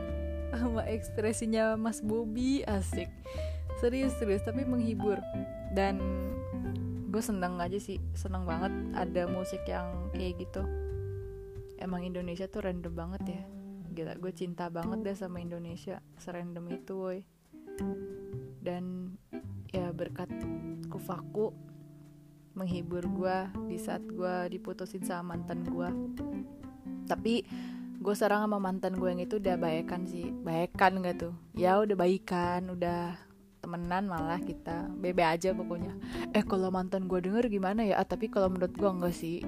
Sama 0.55 0.87
ekspresinya 0.87 1.75
Mas 1.75 1.99
Bobi 1.99 2.62
Asik. 2.62 3.11
Serius-serius 3.83 4.47
tapi 4.47 4.62
menghibur. 4.62 5.19
Dan 5.75 5.99
gue 7.12 7.20
seneng 7.20 7.61
aja 7.61 7.77
sih 7.77 8.01
seneng 8.16 8.48
banget 8.48 8.72
ada 8.96 9.29
musik 9.29 9.61
yang 9.68 10.09
kayak 10.16 10.40
gitu. 10.40 10.64
Emang 11.77 12.09
Indonesia 12.09 12.48
tuh 12.48 12.64
random 12.64 12.94
banget 12.96 13.22
ya. 13.29 13.42
Gila 13.92 14.16
gue 14.16 14.33
cinta 14.33 14.72
banget 14.72 15.05
deh 15.05 15.16
sama 15.16 15.44
Indonesia 15.44 16.01
serandom 16.16 16.64
itu 16.72 16.92
woi. 16.96 17.20
Dan 18.64 19.12
ya 19.68 19.92
berkat 19.92 20.33
kufaku 20.88 21.53
menghibur 22.57 23.05
gue 23.05 23.37
di 23.68 23.77
saat 23.77 24.05
gue 24.09 24.48
diputusin 24.53 25.05
sama 25.05 25.37
mantan 25.37 25.64
gue 25.64 25.88
tapi 27.09 27.44
gue 28.03 28.14
sekarang 28.18 28.48
sama 28.48 28.59
mantan 28.59 28.98
gue 28.98 29.09
yang 29.12 29.22
itu 29.22 29.38
udah 29.38 29.57
baikan 29.61 30.09
sih. 30.09 30.35
Baikan 30.42 31.05
gak 31.07 31.22
tuh? 31.22 31.35
Ya 31.55 31.79
udah 31.79 31.94
baikan 31.94 32.72
udah 32.75 33.14
temenan 33.73 34.05
malah 34.05 34.37
kita. 34.37 34.93
Bebe 35.01 35.25
aja 35.25 35.57
pokoknya. 35.57 35.97
Eh 36.37 36.45
kalau 36.45 36.69
mantan 36.69 37.09
gue 37.09 37.25
denger 37.25 37.49
gimana 37.49 37.89
ya? 37.89 37.97
Ah, 37.97 38.05
tapi 38.05 38.29
kalau 38.29 38.53
menurut 38.53 38.77
gue 38.77 38.85
enggak 38.85 39.17
sih. 39.17 39.41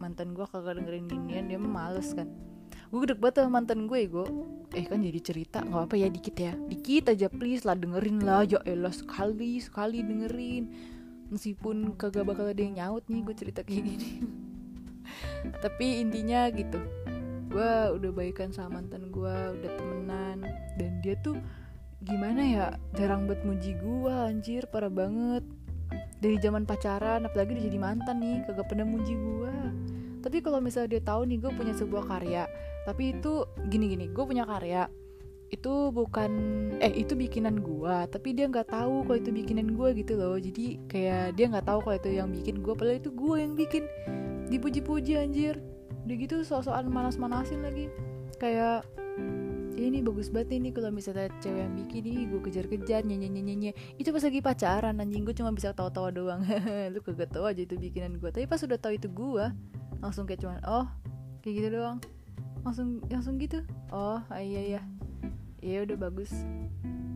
Mantan 0.00 0.32
gue 0.32 0.48
kagak 0.48 0.80
dengerin 0.80 1.04
ginian 1.12 1.44
dia 1.52 1.60
males 1.60 2.16
kan. 2.16 2.24
Gue 2.88 3.04
gede 3.04 3.20
banget 3.20 3.44
sama 3.44 3.60
mantan 3.60 3.84
gue 3.84 4.08
gue 4.08 4.24
eh 4.72 4.88
kan 4.88 5.04
jadi 5.04 5.20
cerita. 5.20 5.60
Nggak 5.60 5.92
apa 5.92 5.94
ya 6.00 6.08
dikit 6.08 6.36
ya. 6.40 6.56
Dikit 6.56 7.12
aja 7.12 7.28
please 7.28 7.68
lah 7.68 7.76
dengerin 7.76 8.24
lah. 8.24 8.48
Ya 8.48 8.64
elah 8.64 8.96
sekali 8.96 9.60
sekali 9.60 10.00
dengerin. 10.00 10.72
Meskipun 11.28 12.00
kagak 12.00 12.24
bakal 12.24 12.48
ada 12.48 12.56
yang 12.56 12.80
nyaut 12.80 13.04
nih 13.12 13.20
gue 13.28 13.36
cerita 13.36 13.60
kayak 13.60 13.92
gini. 13.92 14.24
Tapi 15.68 16.00
intinya 16.00 16.48
gitu. 16.48 16.80
Gue 17.52 17.72
udah 17.92 18.08
baikan 18.08 18.56
sama 18.56 18.80
mantan 18.80 19.12
gue 19.12 19.36
udah 19.60 19.70
temenan. 19.76 20.48
Dan 20.80 21.04
dia 21.04 21.20
tuh 21.20 21.36
gimana 22.06 22.42
ya 22.46 22.66
jarang 22.94 23.26
buat 23.26 23.42
muji 23.42 23.74
gue 23.76 24.14
anjir 24.14 24.64
parah 24.70 24.90
banget. 24.90 25.42
Dari 26.16 26.40
zaman 26.40 26.64
pacaran 26.64 27.28
apalagi 27.28 27.58
dia 27.58 27.68
jadi 27.68 27.78
mantan 27.78 28.24
nih 28.24 28.46
kagak 28.48 28.72
pernah 28.72 28.88
muji 28.88 29.14
gue 29.14 29.54
tapi 30.26 30.42
kalau 30.42 30.58
misalnya 30.58 30.98
dia 30.98 31.02
tahu 31.06 31.22
nih 31.22 31.38
gue 31.38 31.52
punya 31.54 31.70
sebuah 31.70 32.02
karya 32.10 32.50
tapi 32.82 33.14
itu 33.14 33.46
gini 33.70 33.94
gini 33.94 34.10
gue 34.10 34.24
punya 34.26 34.42
karya 34.42 34.90
itu 35.54 35.94
bukan 35.94 36.30
eh 36.82 36.90
itu 36.90 37.14
bikinan 37.14 37.62
gue 37.62 37.96
tapi 38.10 38.34
dia 38.34 38.50
nggak 38.50 38.66
tahu 38.66 39.06
kalau 39.06 39.18
itu 39.22 39.30
bikinan 39.30 39.78
gue 39.78 39.88
gitu 40.02 40.18
loh. 40.18 40.34
Jadi 40.34 40.82
kayak 40.90 41.38
dia 41.38 41.46
nggak 41.46 41.70
tahu 41.70 41.78
kalau 41.86 41.96
itu 42.02 42.10
yang 42.10 42.34
bikin 42.34 42.58
gue 42.66 42.74
padahal 42.74 42.98
itu 42.98 43.14
gue 43.14 43.36
yang 43.38 43.54
bikin. 43.54 43.86
Dipuji-puji 44.50 45.14
anjir. 45.14 45.62
Udah 46.02 46.16
gitu 46.18 46.42
soal-soal 46.42 46.82
manas-manasin 46.90 47.62
lagi. 47.62 47.86
Kayak 48.42 48.82
ya 48.82 49.05
ini 49.76 50.00
bagus 50.00 50.32
banget 50.32 50.56
ini 50.56 50.72
kalau 50.72 50.88
misalnya 50.88 51.28
cewek 51.44 51.68
yang 51.68 51.74
bikin 51.76 52.02
nih 52.08 52.24
gue 52.32 52.40
kejar-kejar 52.40 53.04
nyanyi 53.04 53.28
nyanyi 53.28 53.42
nyanyi 53.52 53.70
itu 54.00 54.08
pas 54.08 54.24
lagi 54.24 54.40
pacaran 54.40 54.96
anjing 54.96 55.22
gue 55.28 55.36
cuma 55.36 55.52
bisa 55.52 55.76
tawa-tawa 55.76 56.08
doang. 56.08 56.40
Lu 56.92 57.04
kagak 57.04 57.28
tahu 57.28 57.44
aja 57.44 57.60
itu 57.60 57.76
bikinan 57.76 58.16
gue 58.16 58.30
tapi 58.32 58.48
pas 58.48 58.60
udah 58.64 58.80
tahu 58.80 58.96
itu 58.96 59.12
gue 59.12 59.46
langsung 60.00 60.24
kayak 60.24 60.40
cuman 60.40 60.60
oh 60.64 60.88
kayak 61.44 61.54
gitu 61.60 61.68
doang. 61.76 61.98
Langsung 62.64 63.04
langsung 63.12 63.36
gitu. 63.36 63.60
Oh 63.92 64.20
iya 64.32 64.80
iya. 64.80 64.82
Ya 65.60 65.84
udah 65.84 65.96
bagus. 66.08 66.32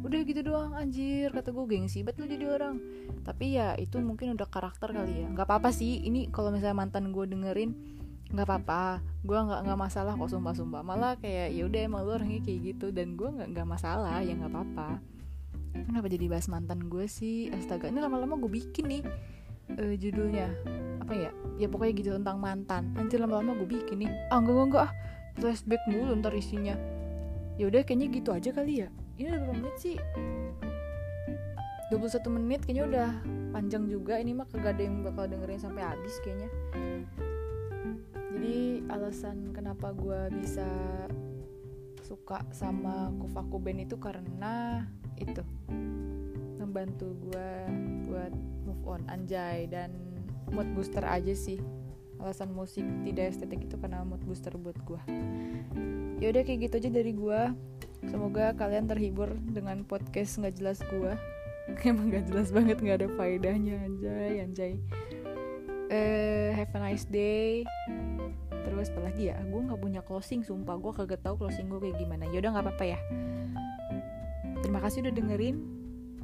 Udah 0.00 0.20
gitu 0.24 0.40
doang 0.44 0.76
anjir 0.76 1.32
kata 1.32 1.52
gue 1.52 1.64
gengsi 1.64 2.04
banget 2.04 2.20
lu 2.20 2.26
jadi 2.28 2.44
orang. 2.60 2.76
Tapi 3.24 3.56
ya 3.56 3.72
itu 3.80 3.96
mungkin 4.04 4.36
udah 4.36 4.48
karakter 4.48 4.92
kali 4.92 5.24
ya. 5.24 5.26
Nggak 5.32 5.48
apa-apa 5.48 5.72
sih 5.72 6.04
ini 6.04 6.28
kalau 6.28 6.52
misalnya 6.52 6.76
mantan 6.76 7.08
gue 7.08 7.24
dengerin 7.24 7.99
nggak 8.30 8.46
apa-apa. 8.46 9.02
Gue 9.26 9.36
nggak 9.36 9.60
nggak 9.66 9.78
masalah 9.78 10.14
kok 10.14 10.30
sumpah 10.30 10.54
sumpah 10.54 10.82
malah 10.86 11.18
kayak 11.18 11.50
ya 11.50 11.62
udah 11.66 11.80
emang 11.82 12.02
lu 12.06 12.14
orangnya 12.14 12.40
kayak 12.42 12.74
gitu. 12.74 12.86
Dan 12.94 13.18
gue 13.18 13.28
nggak 13.28 13.48
nggak 13.54 13.66
masalah 13.66 14.22
ya 14.22 14.32
nggak 14.38 14.50
apa-apa. 14.50 14.88
Kenapa 15.70 16.06
jadi 16.10 16.26
bahas 16.30 16.46
mantan 16.46 16.86
gue 16.86 17.06
sih? 17.06 17.50
Astaga 17.50 17.90
ini 17.90 18.02
lama-lama 18.02 18.38
gue 18.38 18.50
bikin 18.50 18.84
nih 18.86 19.02
uh, 19.78 19.94
judulnya. 19.98 20.48
Apa 21.02 21.12
ya? 21.14 21.30
Ya 21.58 21.66
pokoknya 21.66 21.92
gitu 21.98 22.10
tentang 22.14 22.38
mantan. 22.38 22.94
Anjir 22.94 23.18
lama-lama 23.18 23.58
gue 23.58 23.68
bikin 23.68 24.06
nih. 24.06 24.10
Ah 24.30 24.38
enggak 24.38 24.54
enggak, 24.54 24.66
enggak 24.66 24.84
ah 24.86 24.92
flashback 25.38 25.82
mulu 25.90 26.14
ntar 26.18 26.34
isinya. 26.34 26.74
Ya 27.58 27.66
udah 27.66 27.82
kayaknya 27.82 28.06
gitu 28.14 28.30
aja 28.30 28.50
kali 28.54 28.86
ya. 28.86 28.88
Ini 29.18 29.36
udah 29.36 29.40
berapa 29.42 29.54
menit 29.58 29.76
sih? 29.76 29.96
21 31.90 32.36
menit 32.38 32.62
kayaknya 32.62 32.84
udah 32.86 33.10
panjang 33.50 33.90
juga. 33.90 34.22
Ini 34.22 34.32
mah 34.38 34.46
kagak 34.46 34.78
ada 34.78 34.82
yang 34.86 35.02
bakal 35.02 35.26
dengerin 35.26 35.58
sampai 35.58 35.82
habis 35.82 36.14
kayaknya 36.22 36.48
jadi 38.40 38.80
alasan 38.88 39.52
kenapa 39.52 39.92
gue 39.92 40.32
bisa 40.40 40.64
suka 42.00 42.40
sama 42.56 43.12
Kufaku 43.20 43.60
Band 43.60 43.84
itu 43.84 44.00
karena 44.00 44.88
itu. 45.20 45.44
Membantu 46.56 47.12
gue 47.20 47.52
buat 48.08 48.32
move 48.64 48.80
on 48.88 49.04
anjay 49.12 49.68
dan 49.68 49.92
mood 50.56 50.72
booster 50.72 51.04
aja 51.04 51.36
sih. 51.36 51.60
Alasan 52.16 52.56
musik 52.56 52.88
tidak 53.04 53.36
estetik 53.36 53.60
itu 53.68 53.76
karena 53.76 54.08
mood 54.08 54.24
booster 54.24 54.56
buat 54.56 54.80
gue 54.88 55.00
yaudah 56.24 56.40
kayak 56.40 56.68
gitu 56.68 56.74
aja 56.84 56.90
dari 56.92 57.12
gue 57.16 57.40
semoga 58.08 58.52
kalian 58.52 58.84
terhibur 58.88 59.32
dengan 59.52 59.84
podcast 59.88 60.36
nggak 60.36 60.52
jelas 60.60 60.78
gue 60.92 61.12
emang 61.88 62.12
nggak 62.12 62.28
jelas 62.28 62.52
banget 62.52 62.76
nggak 62.76 63.04
ada 63.04 63.08
faedahnya 63.20 63.76
anjay 63.84 64.44
anjay. 64.44 64.72
Uh, 65.90 66.54
have 66.56 66.72
a 66.76 66.80
nice 66.80 67.04
day 67.08 67.66
terus 68.62 68.92
apa 68.92 69.00
lagi 69.10 69.32
ya 69.32 69.38
gue 69.42 69.60
nggak 69.60 69.80
punya 69.80 70.00
closing 70.04 70.44
sumpah. 70.44 70.76
Gue 70.78 70.92
kagak 70.94 71.20
tahu 71.24 71.46
closing 71.46 71.66
gue 71.68 71.80
kayak 71.80 71.96
gimana. 71.98 72.24
Yaudah 72.30 72.50
nggak 72.54 72.64
apa-apa 72.70 72.84
ya. 72.96 72.98
Terima 74.60 74.80
kasih 74.84 75.04
udah 75.08 75.14
dengerin. 75.16 75.56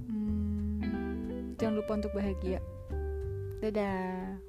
Hmm, 0.06 1.56
jangan 1.56 1.74
lupa 1.80 1.92
untuk 1.98 2.12
bahagia. 2.12 2.60
Dadah 3.64 4.45